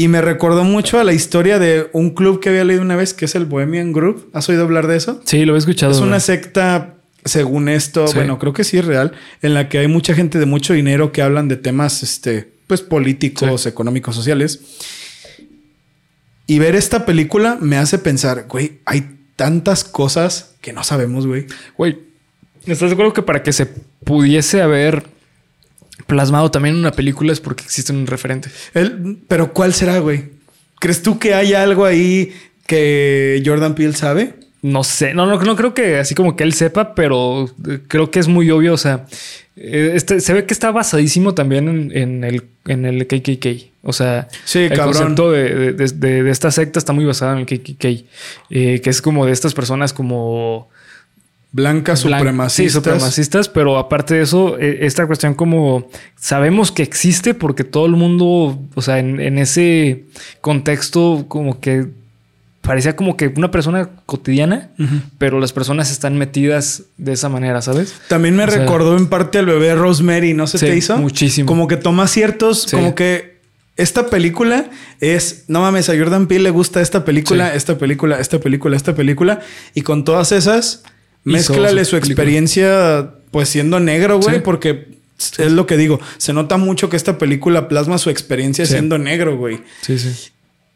[0.00, 3.12] Y me recordó mucho a la historia de un club que había leído una vez,
[3.12, 4.30] que es el Bohemian Group.
[4.32, 5.20] ¿Has oído hablar de eso?
[5.26, 5.92] Sí, lo he escuchado.
[5.92, 6.94] Es una secta
[7.26, 8.14] según esto, Sí.
[8.14, 11.12] bueno, creo que sí es real, en la que hay mucha gente de mucho dinero
[11.12, 13.68] que hablan de temas, este, pues políticos, Sí.
[13.68, 14.60] económicos, sociales.
[16.46, 21.44] Y ver esta película me hace pensar, güey, hay tantas cosas que no sabemos, güey.
[21.76, 21.98] Güey,
[22.64, 25.02] ¿estás de acuerdo que para que se pudiese haber
[26.10, 28.50] plasmado también en una película es porque existe un referente?
[28.74, 30.24] El- pero ¿cuál será, güey?
[30.78, 32.32] ¿Crees tú que hay algo ahí
[32.66, 34.34] que Jordan Peele sabe?
[34.62, 38.10] No sé, no, no, no creo que así como que él sepa, pero eh, creo
[38.10, 38.74] que es muy obvio.
[38.74, 39.06] O sea,
[39.56, 43.70] eh, este, se ve que está basadísimo también en, en el, en el KKK.
[43.82, 44.92] O sea, Sí, el cabrón.
[44.92, 48.04] concepto de, de- de- de- de esta secta está muy basado en el KKK,
[48.50, 50.68] eh, que es como de estas personas como
[51.52, 52.52] Blancas blan- supremacistas.
[52.66, 57.86] Sí, supremacistas, pero aparte de eso, eh, esta cuestión como sabemos que existe porque todo
[57.86, 60.04] el mundo, o sea, en, en ese
[60.40, 61.88] contexto como que
[62.60, 64.70] parecía como que una persona cotidiana,
[65.18, 67.94] pero las personas están metidas de esa manera, ¿sabes?
[68.08, 70.98] También me O sea- recordó en parte al bebé Rosemary, ¿no se Sí, te hizo?
[70.98, 71.46] muchísimo.
[71.46, 72.76] Como que toma ciertos, Sí.
[72.76, 73.40] como que
[73.76, 74.66] esta película
[75.00, 77.56] es, no mames, a Jordan Peele le gusta esta película, Sí.
[77.56, 79.40] esta película, esta película, esta película,
[79.74, 80.82] y con todas esas,
[81.24, 84.40] mézclale su su experiencia, pues siendo negro, güey, Sí.
[84.44, 84.98] porque
[85.38, 88.72] es lo que digo, se nota mucho que esta película plasma su experiencia Sí.
[88.72, 89.60] siendo negro, güey.
[89.82, 90.30] Sí, sí.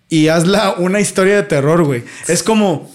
[0.08, 2.02] Y hazla una historia de terror, güey.
[2.28, 2.90] Es como.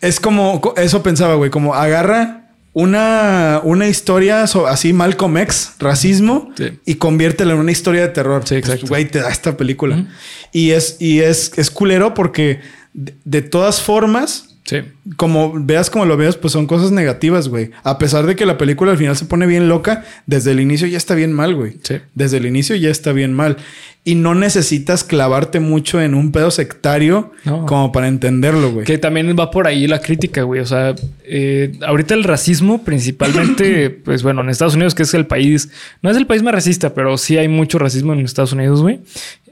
[0.00, 0.60] Es como.
[0.60, 1.50] co- Eso pensaba, güey.
[1.50, 2.38] Como agarra
[2.72, 6.78] una, una historia so- así, Malcolm X, racismo, Sí.
[6.86, 8.42] y conviértela en una historia de terror.
[8.44, 8.86] Sí, Pues, exacto.
[8.88, 10.06] Güey, te da esta película.
[10.52, 12.60] Y es, y es, es culero porque
[12.94, 14.48] de, de todas formas.
[14.64, 14.76] Sí.
[15.16, 17.70] Como veas como lo veas, pues son cosas negativas, güey.
[17.82, 20.86] A pesar de que la película al final se pone bien loca, desde el inicio
[20.86, 21.78] ya está bien mal, güey.
[21.82, 21.96] Sí.
[22.14, 23.56] Desde el inicio ya está bien mal.
[24.04, 27.66] Y no necesitas clavarte mucho en un pedo sectario No.
[27.66, 28.84] como para entenderlo, güey.
[28.86, 30.60] Que también va por ahí la crítica, güey.
[30.60, 30.94] O sea,
[31.24, 35.70] eh, ahorita el racismo, principalmente, pues bueno, en Estados Unidos, que es el país,
[36.02, 39.00] no es el país más racista, pero sí hay mucho racismo en Estados Unidos, güey.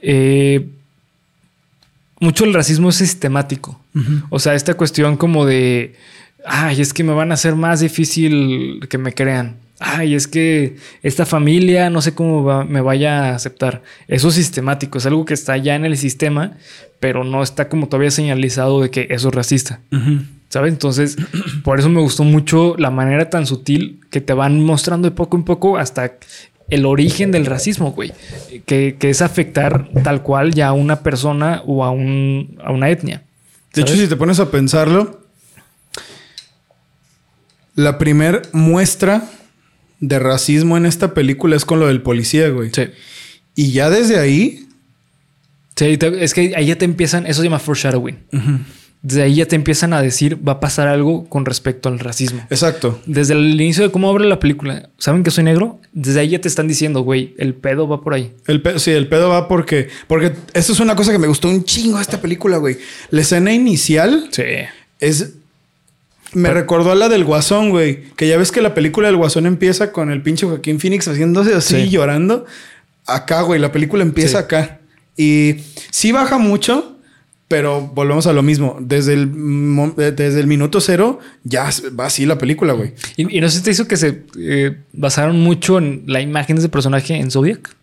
[0.01, 0.67] Eh,
[2.21, 3.77] mucho el racismo es sistemático.
[4.29, 5.95] O sea, esta cuestión como de,
[6.45, 9.57] ay, es que me van a hacer más difícil que me crean.
[9.79, 13.81] Ay, es que esta familia no sé cómo va- me vaya a aceptar.
[14.07, 16.53] Eso es sistemático, es algo que está ya en el sistema,
[16.99, 19.79] pero no está como todavía señalizado de que eso es racista.
[20.49, 20.73] ¿Sabes?
[20.73, 21.15] Entonces,
[21.63, 25.37] por eso me gustó mucho la manera tan sutil que te van mostrando de poco
[25.37, 26.13] en poco hasta
[26.71, 28.11] el origen del racismo, güey.
[28.65, 32.89] Que, que es afectar tal cual ya a una persona o a, un, a una
[32.89, 33.23] etnia.
[33.73, 35.21] De hecho, si te pones a pensarlo,
[37.75, 39.29] la primer muestra
[39.99, 42.71] de racismo en esta película es con lo del policía, güey.
[42.73, 42.87] Sí.
[43.55, 44.67] Y ya desde ahí.
[45.75, 48.17] Sí, es que ahí ya te empiezan, eso se llama foreshadowing.
[49.03, 52.45] Desde ahí ya te empiezan a decir, va a pasar algo con respecto al racismo.
[52.51, 53.01] Exacto.
[53.07, 55.79] Desde el inicio de cómo abre la película, ¿saben que soy negro?
[55.91, 58.31] Desde ahí ya te están diciendo, güey, el pedo va por ahí.
[58.45, 59.89] El pedo, sí, el pedo va porque.
[60.07, 62.77] Porque esto es una cosa que me gustó un chingo de esta película, güey.
[63.09, 64.43] La escena inicial Sí.
[64.99, 65.31] es.
[66.33, 68.03] Me recordó a la del Guasón, güey.
[68.15, 71.53] Que ya ves que la película del Guasón empieza con el pinche Joaquín Phoenix haciéndose
[71.55, 71.89] así, Sí.
[71.89, 72.45] llorando.
[73.07, 74.43] Acá, güey, la película empieza Sí.
[74.45, 74.79] acá.
[75.17, 75.55] Y
[75.89, 76.95] sí baja mucho,
[77.51, 78.77] pero volvemos a lo mismo.
[78.79, 79.29] Desde el,
[79.97, 82.93] eh, desde el minuto cero ya va así la película, güey.
[83.17, 86.55] Y, y no sé si te hizo que se eh, basaron mucho en la imagen
[86.55, 87.75] de ese personaje en Zodiac.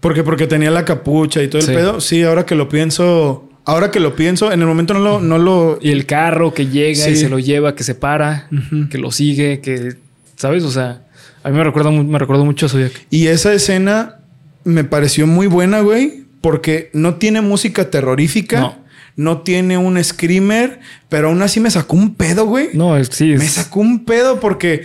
[0.00, 1.72] Porque, porque tenía la capucha y todo el Sí.
[1.74, 2.00] pedo.
[2.00, 3.48] Sí, ahora que lo pienso.
[3.64, 6.66] Ahora que lo pienso, en el momento no lo, no lo, Y el carro que
[6.66, 8.48] llega y se lo lleva, que se para,
[8.90, 9.94] que lo sigue, que,
[10.36, 10.64] ¿sabes?
[10.64, 11.06] O sea,
[11.44, 12.92] a mí me recuerda, me recuerda mucho a Zodiac.
[13.08, 14.16] Y esa escena
[14.64, 18.76] me pareció muy buena, güey, porque no tiene música terrorífica, no,
[19.16, 19.38] No.
[19.42, 22.68] tiene un screamer, pero aún así me sacó un pedo, güey.
[22.74, 24.84] No, es- sí, Me sacó un pedo porque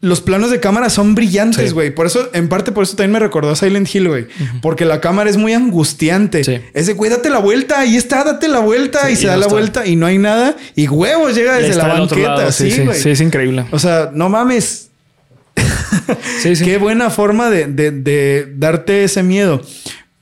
[0.00, 1.74] los planos de cámara son brillantes, Sí.
[1.74, 1.94] güey.
[1.94, 4.26] Por eso, en parte por eso también me recordó a Silent Hill, güey.
[4.60, 6.42] Porque la cámara es muy angustiante.
[6.42, 6.58] Sí.
[6.74, 9.02] Es de, güey, date la vuelta, ahí está, date la vuelta.
[9.06, 9.54] Sí, y y se da no la está.
[9.54, 10.56] vuelta y no hay nada.
[10.74, 12.34] Y huevos llega desde la banqueta.
[12.36, 12.98] lado, sí, sí, sí, güey.
[12.98, 13.64] sí, es increíble.
[13.70, 14.88] O sea, no mames.
[16.40, 16.64] Sí, sí.
[16.64, 19.62] Qué buena forma de, de- de darte ese miedo.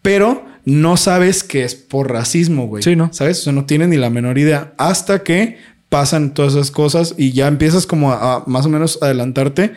[0.03, 2.83] Pero no sabes que es por racismo, güey.
[2.83, 3.13] Sí, ¿no?
[3.13, 3.41] ¿Sabes?
[3.41, 4.73] O sea, no tienes ni la menor idea.
[4.79, 8.99] Hasta que pasan todas esas cosas y ya empiezas como a, a más o menos
[9.03, 9.73] adelantarte.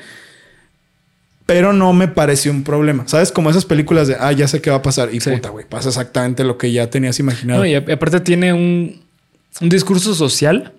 [1.45, 3.03] Pero no me pareció un problema.
[3.07, 3.31] ¿Sabes?
[3.31, 5.13] Como esas películas de, ah, ya sé qué va a pasar.
[5.13, 5.29] Y Sí.
[5.31, 7.59] puta, güey, pasa exactamente lo que ya tenías imaginado.
[7.61, 9.01] No, y aparte tiene un,
[9.59, 10.71] un discurso social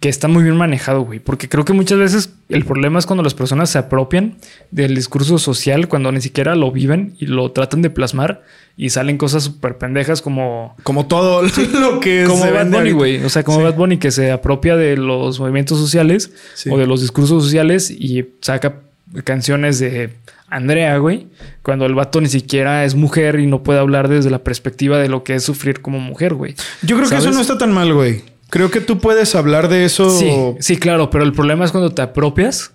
[0.00, 1.18] que está muy bien manejado, güey.
[1.18, 4.36] Porque creo que muchas veces El problema es cuando las personas se apropian
[4.70, 8.42] del discurso social cuando ni siquiera lo viven y lo tratan de plasmar
[8.76, 10.76] y salen cosas súper pendejas como...
[10.84, 11.42] Como todo
[11.80, 13.24] lo que Como se Bad Bunny, güey.
[13.24, 13.64] O sea, como Sí.
[13.64, 16.70] Bad Bunny que se apropia de los movimientos sociales Sí.
[16.70, 18.76] o de los discursos sociales y saca
[19.24, 20.10] canciones de
[20.48, 21.26] Andrea, güey.
[21.62, 25.08] Cuando el vato ni siquiera es mujer y no puede hablar desde la perspectiva de
[25.08, 26.54] lo que es sufrir como mujer, güey.
[26.82, 28.22] Yo creo que eso no está tan mal, güey.
[28.50, 30.10] Creo que tú puedes hablar de eso.
[30.18, 30.30] Sí,
[30.60, 32.72] sí, claro, pero el problema es cuando te apropias,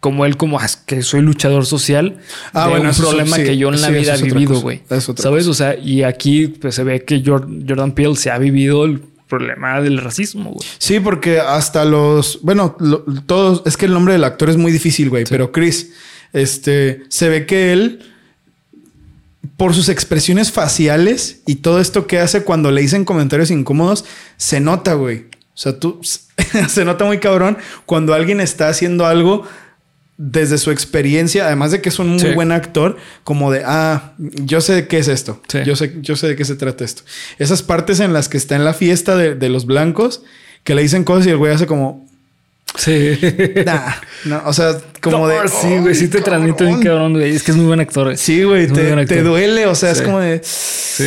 [0.00, 2.18] como él, como "Ah, que soy luchador social,
[2.52, 4.60] Ah, de bueno, un eso problema sí, que yo en la sí, vida he vivido,
[4.60, 4.82] güey.
[5.16, 5.46] ¿Sabes?
[5.48, 9.00] O sea, y aquí pues, se ve que Jor- Jordan Peele se ha vivido el
[9.28, 10.68] problema del racismo, güey.
[10.78, 12.40] Sí, porque hasta los.
[12.42, 13.62] Bueno, lo- todos.
[13.64, 15.24] Es que el nombre del actor es muy difícil, güey.
[15.28, 15.92] Pero Chris,
[16.34, 17.04] este.
[17.08, 18.00] Se ve que él.
[19.64, 24.04] Por sus expresiones faciales y todo esto que hace cuando le dicen comentarios incómodos,
[24.36, 25.20] se nota, güey.
[25.54, 26.00] O sea, tú.
[26.68, 27.56] se nota muy cabrón
[27.86, 29.46] cuando alguien está haciendo algo
[30.18, 32.32] desde su experiencia, además de que es un muy Sí.
[32.34, 35.40] buen actor, como de, ah, yo sé de qué es esto.
[35.48, 35.60] Sí.
[35.64, 37.02] Yo, sé, yo sé de qué se trata esto.
[37.38, 40.24] Esas partes en las que está en la fiesta de, de los blancos,
[40.62, 42.03] que le dicen cosas y el güey hace como,
[42.76, 43.18] Sí.
[43.66, 43.92] nah,
[44.24, 45.48] no, o sea, como de...
[45.48, 47.34] sí, güey, sí te "Ay, transmite bien cabrón, güey.
[47.34, 48.06] Es que es muy buen actor.
[48.06, 48.16] güey.
[48.16, 50.40] Sí, güey, te, te duele, o sea, es como de...
[50.42, 51.04] Sí.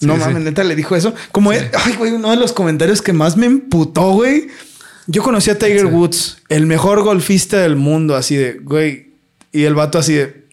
[0.00, 0.44] No Sí, mames, sí.
[0.44, 1.14] neta le dijo eso.
[1.32, 4.48] Como, ay, güey, uno de los comentarios que más me emputó, güey.
[5.06, 5.86] Yo conocí a Tiger.
[5.86, 9.10] Woods, el mejor golfista del mundo, así de, güey.
[9.52, 10.44] Y el vato así de,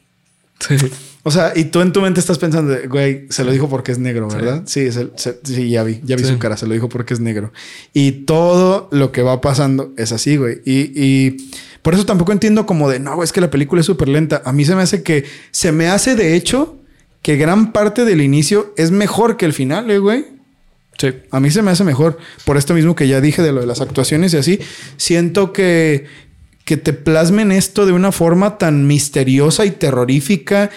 [0.60, 0.78] Sí.
[1.26, 3.98] O sea, y tú en tu mente estás pensando, güey, se lo dijo porque es
[4.00, 4.64] negro, ¿verdad?
[4.66, 6.30] Sí, se- se- sí, ya vi, ya vi Sí.
[6.30, 7.54] su cara, se lo dijo porque es negro.
[7.94, 10.62] Y todo lo que va pasando es así, güey.
[10.66, 11.38] Y, y
[11.82, 14.42] por eso tampoco entiendo como de, no, güey, es que la película es súper lenta.
[14.44, 16.78] A mí se me hace que, se me hace de hecho
[17.22, 20.26] que gran parte del inicio es mejor que el final, eh, güey.
[20.98, 21.08] Sí.
[21.32, 22.18] A mí se me hace mejor.
[22.44, 24.60] Por esto mismo que ya dije de lo de las actuaciones y así.
[24.98, 26.06] Siento que,
[26.66, 30.70] que te plasmen esto de una forma tan misteriosa y terrorífica,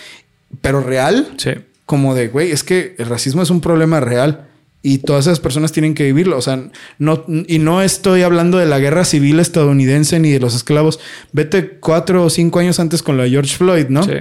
[0.60, 1.34] pero real.
[1.36, 1.50] Sí.
[1.84, 4.48] Como de, güey, es que el racismo es un problema real.
[4.82, 6.36] Y todas esas personas tienen que vivirlo.
[6.38, 6.62] O sea,
[6.98, 11.00] no, y no estoy hablando de la guerra civil estadounidense ni de los esclavos.
[11.32, 14.04] Vete cuatro o cinco años antes con la de George Floyd, ¿no?
[14.04, 14.12] Sí.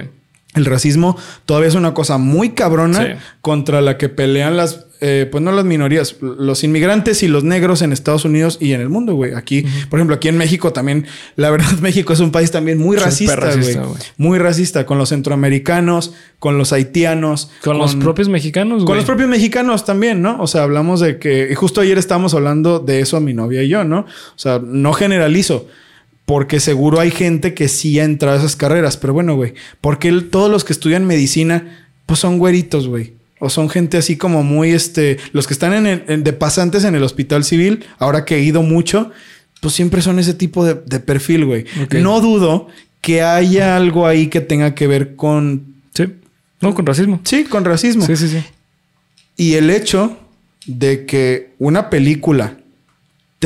[0.54, 3.12] El racismo todavía es una cosa muy cabrona Sí.
[3.42, 7.82] contra la que pelean las, eh, pues no las minorías, los inmigrantes y los negros
[7.82, 9.34] en Estados Unidos y en el mundo, güey.
[9.34, 12.96] Aquí, por ejemplo, aquí en México también, la verdad, México es un país también muy
[12.96, 13.92] racista, racista, güey.
[13.92, 14.02] güey.
[14.16, 18.96] Muy racista con los centroamericanos, con los haitianos, Con, los propios mexicanos, con güey.
[18.96, 20.40] los propios mexicanos también, ¿no?
[20.40, 23.68] O sea, hablamos de que, y justo ayer estábamos hablando de eso mi novia y
[23.68, 24.00] yo, ¿no?
[24.00, 25.66] O sea, no generalizo,
[26.24, 30.12] porque seguro hay gente que sí ha entrado a esas carreras, pero bueno, güey, porque
[30.12, 33.15] todos los que estudian medicina, pues son güeritos, güey.
[33.38, 36.84] O son gente así como muy, este, los que están en el- en- de pasantes
[36.84, 39.10] en el hospital civil, ahora que he ido mucho,
[39.60, 41.64] pues siempre son ese tipo de, de perfil, güey.
[42.00, 42.68] No dudo
[43.02, 46.04] que haya algo ahí que tenga que ver con, Sí.
[46.60, 47.20] No, con racismo.
[47.24, 48.06] sí, con racismo.
[48.06, 48.42] Sí, sí, sí.
[49.36, 50.18] Y el hecho
[50.66, 52.55] de que una película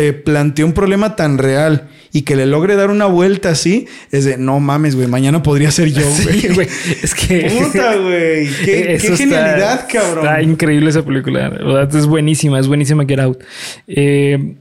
[0.00, 4.24] te plantee un problema tan real y que le logre dar una vuelta así, es
[4.24, 6.00] de no mames, güey, mañana podría ser yo,
[6.54, 6.66] güey.
[6.68, 6.96] Sí.
[7.02, 7.50] Es que.
[7.50, 8.48] Puta, güey.
[8.64, 10.24] Qué, qué está- genialidad, cabrón.
[10.24, 11.50] Está increíble esa película.
[11.50, 13.42] Verdad es buenísima, es buenísima Get Out.
[13.88, 14.54] Eh,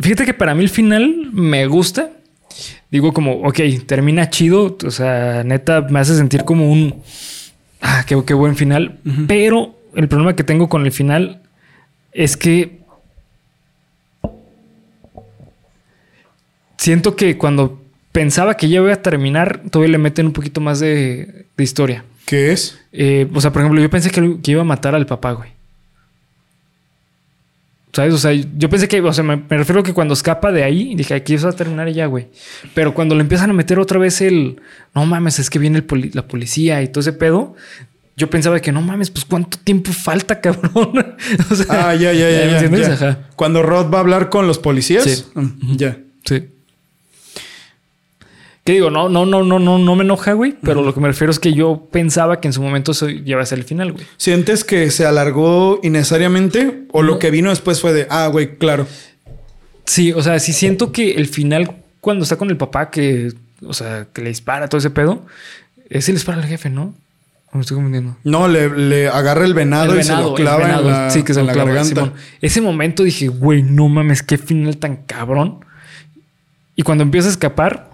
[0.00, 2.10] fíjate que para mí el final me gusta.
[2.90, 4.76] Digo como, ok, termina chido.
[4.84, 7.02] O sea, neta, me hace sentir como un...
[7.80, 8.98] Ah, qué, qué buen final.
[9.28, 11.40] Pero el problema que tengo con el final
[12.12, 12.82] es que...
[16.84, 17.80] Siento que cuando
[18.12, 22.04] pensaba que ya iba a terminar, todavía le meten un poquito más de, de historia.
[22.26, 22.78] ¿Qué es?
[22.92, 25.50] Eh, o sea, por ejemplo, yo pensé que, que iba a matar al papá, güey.
[27.92, 28.12] ¿Sabes?
[28.12, 30.64] O sea, yo pensé que, o sea, me, me refiero a que cuando escapa de
[30.64, 32.26] ahí, dije, aquí eso va a terminar ya, güey.
[32.74, 34.60] Pero cuando le empiezan a meter otra vez el,
[34.94, 37.54] no mames, es que viene el poli- la policía y todo ese pedo,
[38.16, 41.14] yo pensaba que no mames, pues cuánto tiempo falta, cabrón.
[41.50, 42.38] o sea, Ah, ya, ya, ya.
[42.46, 42.88] ¿me ya, entiendes?
[42.88, 42.94] ya.
[42.94, 43.18] Ajá.
[43.36, 45.04] Cuando Rod va a hablar con los policías.
[45.04, 45.24] Sí.
[45.34, 45.96] Mm, Ya.
[46.24, 46.48] Sí.
[48.64, 48.90] ¿Qué digo?
[48.90, 50.56] No, no, no, no, no, no me enoja, güey.
[50.62, 53.42] Pero lo que me refiero es que yo pensaba que en su momento eso iba
[53.42, 54.06] a ser el final, güey.
[54.16, 56.86] ¿Sientes que se alargó innecesariamente?
[56.90, 58.86] ¿O lo que vino después fue de, ah, güey, claro?
[59.84, 63.34] Sí, o sea, sí siento que el final, cuando está con el papá, que,
[63.66, 65.26] o sea, que le dispara todo ese pedo,
[65.90, 66.94] ese le dispara al jefe, ¿no?
[67.52, 68.16] Me estoy confundiendo.
[68.24, 71.22] No, le, le agarra el venado, El y se lo clava venado, en la, sí,
[71.22, 72.00] que se en lo la clava, garganta.
[72.00, 72.14] Simón.
[72.40, 75.64] Ese momento dije, güey, no mames, qué final tan cabrón.
[76.74, 77.93] Y cuando empieza a escapar,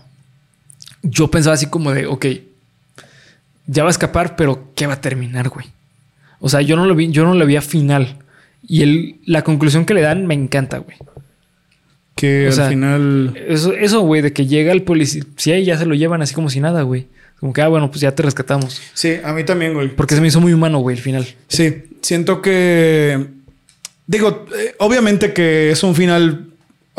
[1.02, 2.26] yo pensaba así como de, ok,
[3.66, 5.66] ya va a escapar, pero ¿qué va a terminar, güey?
[6.40, 8.16] O sea, yo no lo vi, yo no lo vi a final.
[8.66, 10.96] Y el, la conclusión que le dan me encanta, güey.
[12.14, 13.34] Que O al sea, final.
[13.48, 16.50] Eso, eso, güey, de que llega el policía y ya se lo llevan así como
[16.50, 17.06] si nada, güey.
[17.38, 18.82] Como que, ah, bueno, pues ya te rescatamos.
[18.92, 19.88] Sí, a mí también, güey.
[19.88, 21.26] Porque se me hizo muy humano, güey, el final.
[21.48, 23.26] Sí, siento que.
[24.06, 26.49] Digo, eh, obviamente que es un final.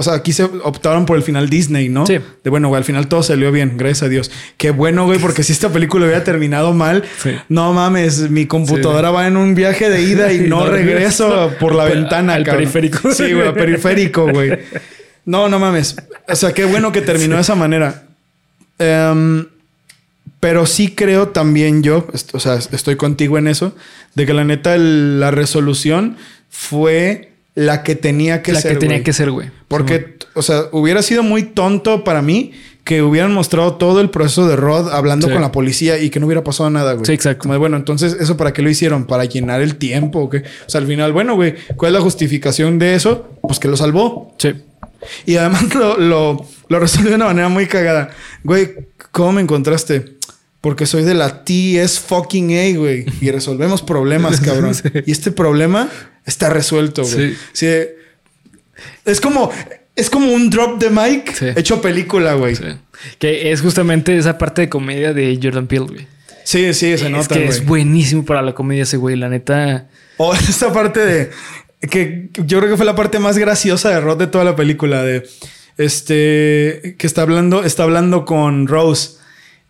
[0.01, 2.05] O sea, aquí se optaron por el final Disney, ¿no?
[2.05, 2.19] Sí.
[2.43, 4.29] De bueno, güey, al final todo salió bien, gracias a Dios.
[4.57, 7.31] Qué bueno, güey, porque si esta película hubiera terminado mal, Sí.
[7.49, 11.29] no mames, mi computadora va en un viaje de ida y Y no, no regreso
[11.29, 11.57] regreso.
[11.59, 12.63] por la ventana, al cabrón.
[12.63, 13.11] periférico.
[13.13, 14.59] Sí, güey, periférico, güey.
[15.25, 15.95] No, no mames.
[16.27, 18.03] O sea, qué bueno que terminó de esa manera.
[18.79, 19.45] Em,
[20.39, 23.75] pero sí creo también yo, o sea, estoy contigo en eso,
[24.15, 26.17] de que la neta el- la resolución
[26.49, 28.73] fue la que tenía que la ser.
[28.73, 29.51] que tenía que ser, güey.
[29.77, 32.51] Porque, o sea, hubiera sido muy tonto para mí
[32.83, 35.33] que hubieran mostrado todo el proceso de Rod hablando Sí.
[35.33, 37.05] con la policía y que no hubiera pasado nada, güey.
[37.05, 37.43] Sí, exacto.
[37.43, 39.05] Como bueno, entonces, ¿eso para qué lo hicieron?
[39.05, 40.37] ¿Para llenar el tiempo o qué?
[40.65, 43.29] O sea, al final, bueno, güey, ¿cuál es la justificación de eso?
[43.41, 44.33] Pues que lo salvó.
[44.39, 44.53] Sí.
[45.25, 48.09] Y además lo, lo, lo resolvió de una manera muy cagada.
[48.43, 48.71] Güey,
[49.11, 50.17] ¿cómo me encontraste?
[50.59, 53.05] Porque soy de la TS fucking A, güey.
[53.21, 54.73] Y resolvemos problemas, cabrón.
[54.73, 54.89] Sí.
[55.05, 55.87] Y este problema
[56.25, 57.31] está resuelto, güey.
[57.31, 57.37] Sí.
[57.53, 57.67] Sí.
[59.05, 59.51] Es como...
[59.95, 61.47] Es como un drop de mic Sí.
[61.55, 62.55] hecho película, güey.
[62.55, 63.09] Sí, Sí.
[63.19, 66.07] Que es justamente esa parte de comedia de Jordan Peele, güey.
[66.45, 69.89] sí, se es nota, que es buenísimo para la comedia ese güey, la neta.
[70.17, 71.29] O esta parte de...
[71.89, 75.03] Que yo creo que fue la parte más graciosa de Rod de toda la película.
[75.03, 75.27] De...
[75.77, 76.95] Este...
[76.97, 77.63] Que está hablando...
[77.63, 79.17] Está hablando con Rose.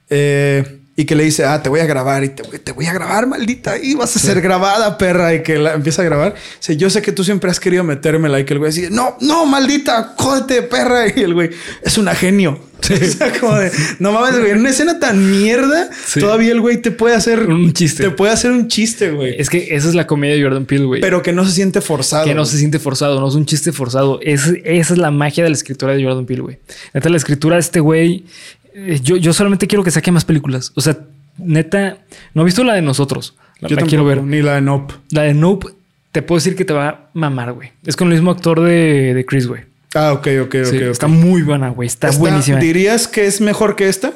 [0.09, 2.85] eh, y que le dice, ah, te voy a grabar y te voy, te voy
[2.85, 6.35] a grabar, maldita, y vas a ser grabada, perra, y que la empieza a grabar.
[6.59, 9.17] Dice, yo sé que tú siempre has querido metérmela y que el güey dice, no,
[9.19, 11.07] no, maldita, jódete, perra.
[11.15, 11.49] Y el güey
[11.81, 12.59] es una genio.
[12.81, 12.93] Sí.
[13.01, 16.19] O sea, como de, no mames, güey, en una escena tan mierda, Sí.
[16.19, 18.03] todavía el güey te puede hacer Un chiste.
[18.03, 19.35] Te puede hacer un chiste, güey.
[19.39, 21.01] Es que esa es la comedia de Jordan Peele, güey.
[21.01, 22.25] Pero que no se siente forzado.
[22.25, 22.51] que no güey.
[22.51, 24.19] se siente forzado, no es un chiste forzado.
[24.21, 26.57] Es, esa es la magia de la escritura de Jordan Peele, güey.
[26.93, 28.25] Neta, la escritura de este güey.
[28.73, 30.71] Eh, yo, yo solamente quiero que saque más películas.
[30.75, 30.97] O sea,
[31.37, 31.97] neta,
[32.33, 33.35] no he visto la de nosotros.
[33.59, 34.23] La, Yo la tampoco, quiero ver.
[34.23, 34.93] Ni la de Nope.
[35.11, 35.67] La de Nope,
[36.11, 37.71] te puedo decir que te va a mamar, güey.
[37.85, 39.63] Es con el mismo actor de, de Chris, güey.
[39.93, 40.81] Ah, ok, ok, Sí, ok.
[40.83, 41.87] Está muy buena, güey.
[41.87, 42.57] Está, Está- buenísima.
[42.59, 44.13] ¿Dirías que es mejor que esta?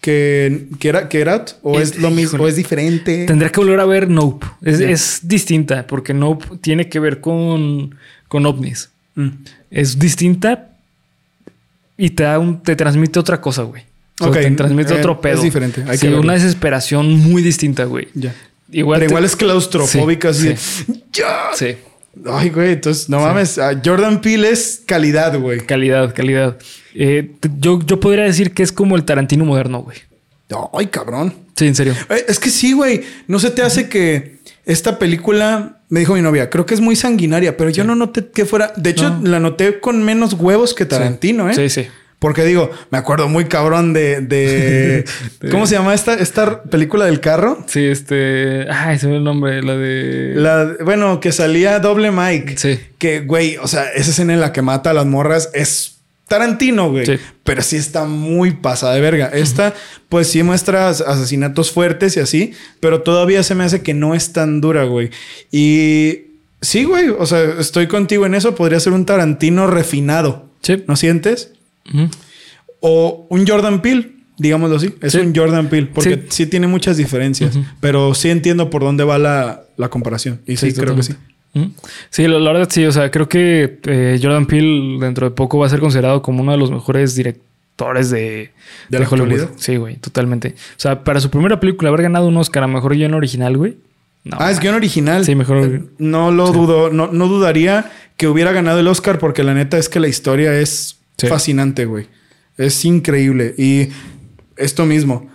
[0.00, 1.52] ¿Que, que, era, que Erat?
[1.62, 2.22] ¿O es, Es- lo mismo?
[2.22, 2.42] híjole.
[2.44, 3.24] ¿O es diferente?
[3.26, 4.46] Tendrá que volver a ver Nope.
[4.62, 7.94] Es, es distinta porque Nope tiene que ver con,
[8.26, 8.90] con ovnis.
[9.14, 9.28] Mm.
[9.70, 10.70] Es distinta
[11.96, 13.84] y te da un, te transmite otra cosa, güey.
[14.28, 15.34] Ok, te transmite eh, otro pedo.
[15.34, 18.08] es diferente, hay Sí, que una desesperación muy distinta, güey.
[18.14, 18.34] Ya.
[18.70, 20.84] Igual, Pero te- igual es claustrofóbica, Sí, así.
[20.92, 21.36] de, ¡Ya!
[21.54, 21.76] Sí,
[22.30, 23.58] Ay, güey, entonces no mames.
[23.84, 25.60] Jordan Peele es calidad, güey.
[25.60, 26.58] calidad, calidad.
[26.94, 29.96] Eh, yo, yo podría decir que es como el Tarantino moderno, güey.
[30.74, 31.32] Ay, cabrón.
[31.56, 31.94] Sí, en serio.
[32.10, 33.02] Eh, Es que sí, güey.
[33.28, 36.96] No se te hace que esta película, me dijo mi novia, creo que es muy
[36.96, 38.72] sanguinaria, pero yo no noté que fuera.
[38.76, 39.30] De hecho, No.
[39.30, 41.54] la noté con menos huevos que Tarantino, ¿eh?
[41.54, 41.86] Sí, sí.
[42.22, 44.20] Porque digo, me acuerdo muy cabrón de.
[44.22, 45.04] de-
[45.50, 47.64] ¿Cómo se llama esta, esta película del carro?
[47.66, 48.66] Sí, este.
[48.70, 50.32] Ay, se me el nombre, la de.
[50.36, 52.54] La, bueno, que salía doble Mike.
[52.56, 52.78] Sí.
[52.98, 55.96] Que, güey, o sea, esa escena en la que mata a las morras es
[56.28, 57.06] Tarantino, güey.
[57.06, 57.18] Sí.
[57.42, 59.26] Pero sí está muy pasada de verga.
[59.34, 59.74] Esta,
[60.08, 64.14] pues sí muestra as- asesinatos fuertes y así, pero todavía se me hace que no
[64.14, 65.10] es tan dura, güey.
[65.50, 66.20] Y
[66.60, 68.54] sí, güey, o sea, estoy contigo en eso.
[68.54, 70.48] Podría ser un Tarantino refinado.
[70.62, 70.84] Sí.
[70.86, 71.50] ¿No sientes?
[72.80, 74.94] O un Jordan Peele, digámoslo así.
[75.00, 75.18] Es Sí.
[75.18, 76.22] un Jordan Peele, porque Sí.
[76.30, 80.40] sí, tiene muchas diferencias, pero sí entiendo por dónde va la, la comparación.
[80.46, 81.14] Y sí, creo que sí.
[82.10, 82.84] Sí, la, la verdad sí.
[82.86, 86.42] O sea, creo que eh, Jordan Peele dentro de poco va a ser considerado como
[86.42, 88.50] uno de los mejores directores de,
[88.88, 89.32] ¿De la Hollywood.
[89.32, 89.50] actualidad?
[89.58, 90.54] Sí, güey, totalmente.
[90.56, 93.76] O sea, para su primera película haber ganado un Oscar a mejor guion original, güey.
[94.24, 95.24] No, ah, es guion original.
[95.26, 95.58] Sí, mejor.
[95.64, 99.76] Eh, No lo dudo, no, no dudaría que hubiera ganado el Oscar porque la neta
[99.78, 101.28] es que la historia es Sí.
[101.28, 102.06] fascinante, güey.
[102.56, 103.54] Es increíble.
[103.56, 103.88] Y
[104.56, 105.30] esto mismo,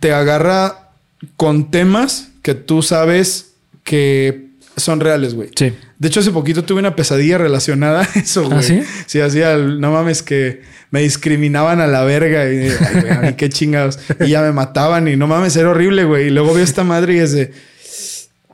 [0.00, 0.90] te agarra
[1.36, 5.50] con temas que tú sabes que son reales, güey.
[5.56, 5.72] Sí.
[5.98, 8.58] De hecho, hace poquito tuve una pesadilla relacionada a eso, güey.
[8.58, 8.82] ¿Ah, sí?
[9.06, 13.98] Sí, hacía, no mames, que me discriminaban a la verga y, ay, güey, qué chingados.
[14.20, 16.26] Y ya me mataban y no mames, era horrible, güey.
[16.26, 17.52] Y luego veo esta madre y es de,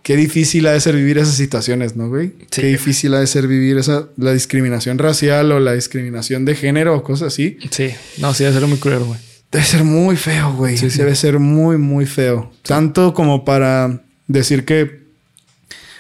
[0.09, 2.29] qué difícil ha de ser vivir esas situaciones, ¿no, güey?
[2.51, 2.63] Sí.
[2.63, 6.97] Qué difícil ha de ser vivir esa, la discriminación racial o la discriminación de género
[6.97, 7.59] o cosas así.
[7.71, 7.91] Sí.
[8.17, 9.21] No, sí, a ser muy cruel, güey.
[9.53, 10.79] Debe ser muy feo, güey.
[10.79, 10.97] Sí, sí.
[10.97, 12.51] Debe ser muy, muy feo.
[12.63, 15.03] Tanto como para decir que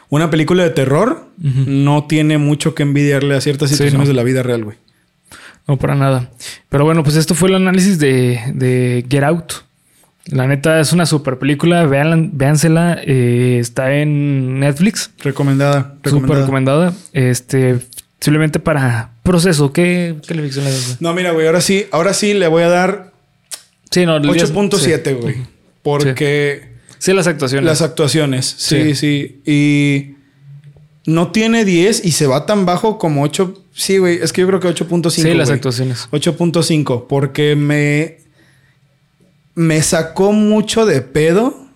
[0.08, 4.08] una película de terror no tiene mucho que envidiarle a ciertas situaciones no.
[4.08, 4.78] de la vida real, güey.
[5.66, 6.30] No, para nada.
[6.70, 9.52] Pero bueno, pues esto fue el análisis de, de Get Out.
[10.30, 11.86] La neta es una super película.
[11.86, 12.98] Véanla, véansela.
[13.04, 15.10] Eh, está en Netflix.
[15.20, 15.94] Recomendada.
[16.02, 16.40] Recomendada.
[16.40, 16.92] recomendada.
[17.12, 17.78] Este,
[18.20, 20.84] simplemente para, proceso, ¿qué calificación le das?
[20.86, 20.96] güey?
[21.00, 23.12] No, mira, güey, ahora sí, ahora sí le voy a dar
[23.90, 25.12] Sí, no, el 10 8.7, sí.
[25.14, 25.36] güey.
[25.82, 26.68] Porque
[26.98, 27.64] Sí, las actuaciones.
[27.64, 30.16] las actuaciones, sí, sí, Y
[31.10, 33.64] no tiene 10 y se va tan bajo como 8.
[33.72, 35.10] Sí, güey, es que yo creo que 8.5.
[35.10, 35.56] sí, las güey.
[35.56, 36.08] actuaciones.
[36.10, 38.18] 8.5, porque me,
[39.58, 41.66] me sacó mucho de pedo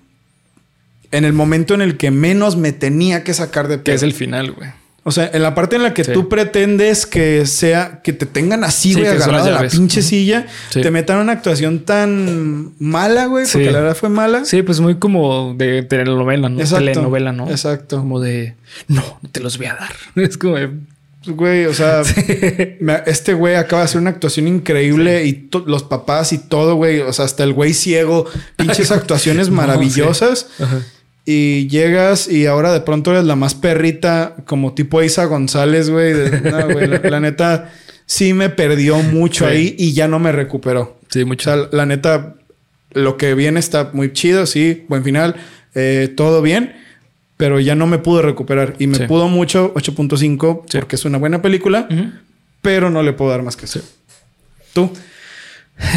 [1.11, 3.85] en el momento en el que menos me tenía que sacar de pedo.
[3.85, 4.71] Que es el final, güey.
[5.05, 6.13] O sea, en la parte en la que Sí.
[6.13, 10.47] tú pretendes que sea, que te tengan así, Sí, güey, agarrado a la pinche silla,
[10.71, 10.81] Sí.
[10.81, 14.45] te metan una actuación tan mala, güey, porque la verdad fue mala.
[14.45, 16.61] Sí, pues muy como de telenovela, ¿no?
[16.61, 16.85] Exacto.
[16.85, 17.51] Telenovela, ¿no?
[17.51, 17.99] Exacto.
[17.99, 18.55] Como de,
[18.87, 19.91] no, no te los voy a dar.
[20.25, 20.71] Es como de,
[21.27, 22.03] Güey, o sea,
[22.81, 27.01] me- este güey acaba de hacer una actuación increíble y los papás y todo, güey,
[27.01, 30.49] o sea, hasta el güey ciego, pinches actuaciones No, maravillosas.
[31.25, 36.13] Y llegas y ahora de pronto eres la más perrita, como tipo Isa González, güey.
[36.13, 37.73] de- No, güey, la, la neta
[38.07, 40.99] sí me perdió mucho ahí y ya no me recuperó.
[41.11, 41.45] Sí, O mucho.
[41.45, 42.35] sea, la neta,
[42.93, 45.37] lo que viene está muy chido, sí, buen final,
[45.77, 46.75] eh, todo bien,
[47.43, 48.75] pero ya no me pude recuperar.
[48.79, 49.03] Y me Sí.
[49.09, 50.79] pudo mucho 8.5 Sí.
[50.79, 51.89] porque es una buena película,
[52.61, 53.81] pero no le puedo dar más que eso.
[54.73, 54.93] ¿Tú?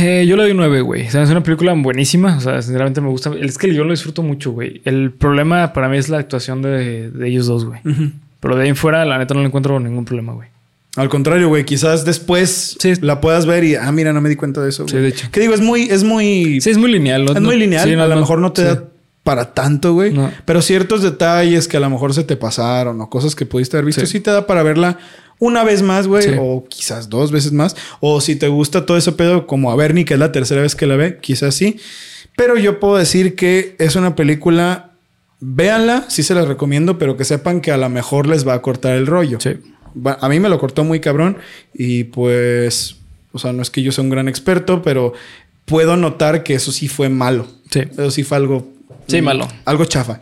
[0.01, 1.05] Eh, yo le doy nueve, güey.
[1.07, 2.35] O sea, es una película buenísima.
[2.37, 3.31] O sea, sinceramente me gusta.
[3.39, 4.81] Es que yo lo disfruto mucho, güey.
[4.85, 7.79] El problema para mí es la actuación de, de ellos dos, güey.
[8.39, 10.49] Pero de ahí en fuera, la neta, no le encuentro ningún problema, güey.
[10.95, 12.93] Al contrario, güey, quizás después Sí.
[13.01, 14.87] la puedas ver y, ah, mira, no me di cuenta de eso.
[14.87, 15.27] Sí, de hecho.
[15.31, 15.53] ¿Qué digo?
[15.53, 17.25] Es muy, es muy, Sí, es muy lineal.
[17.25, 17.33] ¿no?
[17.33, 17.83] es muy lineal.
[17.87, 18.83] sí, a lo mejor no te da
[19.25, 20.13] para tanto, güey.
[20.13, 20.31] No.
[20.45, 23.87] Pero ciertos detalles que a lo mejor se te pasaron o cosas que pudiste haber
[23.87, 24.19] visto, sí, Sí.
[24.21, 24.99] te da para verla
[25.39, 26.29] una vez más, güey, Sí.
[26.39, 27.75] o quizás dos veces más.
[27.99, 30.75] O si te gusta todo ese pedo, como a Bernie, que es la tercera vez
[30.75, 31.77] que la ve, quizás sí.
[32.37, 34.91] Pero yo puedo decir que es una película.
[35.41, 38.61] Véanla, sí se las recomiendo, pero que sepan que a lo mejor les va a
[38.61, 39.39] cortar el rollo.
[39.41, 39.55] Sí.
[40.21, 41.37] A mí me lo cortó muy cabrón
[41.73, 42.97] y pues,
[43.31, 45.13] o sea, no es que yo sea un gran experto, pero
[45.65, 47.47] puedo notar que eso sí fue malo.
[47.71, 47.81] Sí.
[47.91, 48.71] Eso sí fue algo...
[49.07, 49.47] Sí, malo.
[49.65, 50.19] Algo chafa.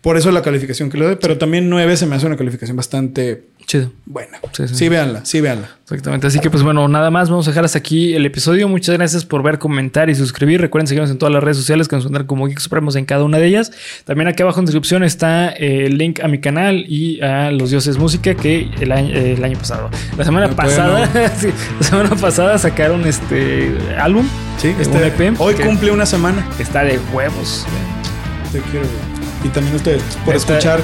[0.00, 2.76] Por eso la calificación que le doy, pero también 9 se me hace una calificación
[2.76, 3.90] bastante Chido.
[4.04, 4.36] buena.
[4.52, 4.88] Sí, Sí, sí.
[4.90, 5.70] véanla, sí, véanla.
[5.84, 6.26] Exactamente.
[6.26, 7.30] Así que, pues bueno, nada más.
[7.30, 8.68] Vamos a dejar hasta aquí el episodio.
[8.68, 10.60] Muchas gracias por ver, comentar y suscribir.
[10.60, 13.24] Recuerden seguirnos en todas las redes sociales que nos encuentran como Geek Supremos en cada
[13.24, 13.72] una de ellas.
[14.04, 17.70] También aquí abajo en descripción está eh, el link a mi canal y a Los
[17.70, 19.88] Dioses Música que el año, eh, el año pasado.
[20.18, 21.48] La semana No, pasada, sí,
[21.80, 24.26] la semana pasada sacaron este álbum.
[24.58, 26.46] Sí, Un este, EP hoy cumple una semana.
[26.58, 27.64] está de huevos.
[28.54, 29.46] Te quiero, güey.
[29.46, 30.80] Y también ustedes, por escuchar.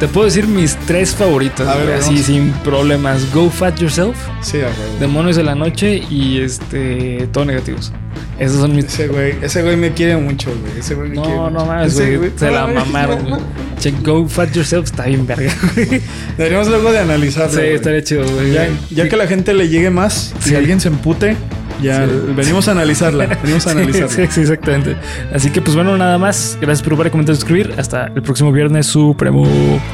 [0.00, 3.30] Te puedo decir mis tres favoritas, A ver, güey, así sin problemas.
[3.34, 4.98] Go Fat Yourself, Sí, a huevo.
[4.98, 7.92] Demonios de la Noche y este todo negativos.
[8.38, 10.78] Esos son mis Ese güey, ese güey me quiere mucho, güey.
[10.78, 12.32] Ese güey me quiere No, no mames, güey.
[12.34, 13.42] Se la no, mamaron, no, güey.
[13.78, 16.00] Che, Go Fat Yourself está bien verga, güey.
[16.38, 17.52] Deberíamos luego de analizarlo.
[17.52, 17.74] Sí, güey.
[17.74, 18.52] estaría chido, güey.
[18.52, 21.36] Ya, ya que la gente le llegue más, si alguien se empute,
[21.82, 22.12] ya Sí.
[22.36, 23.26] venimos a analizarla.
[23.42, 24.08] Venimos a Sí, analizarla.
[24.08, 24.96] sí, sí, exactamente.
[25.34, 26.56] Así que, pues bueno, nada más.
[26.60, 27.74] Gracias por ver, comentar y suscribir.
[27.78, 29.46] Hasta el próximo viernes supremo.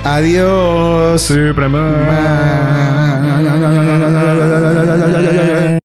[0.04, 1.20] Adiós.
[1.22, 1.78] Supremo.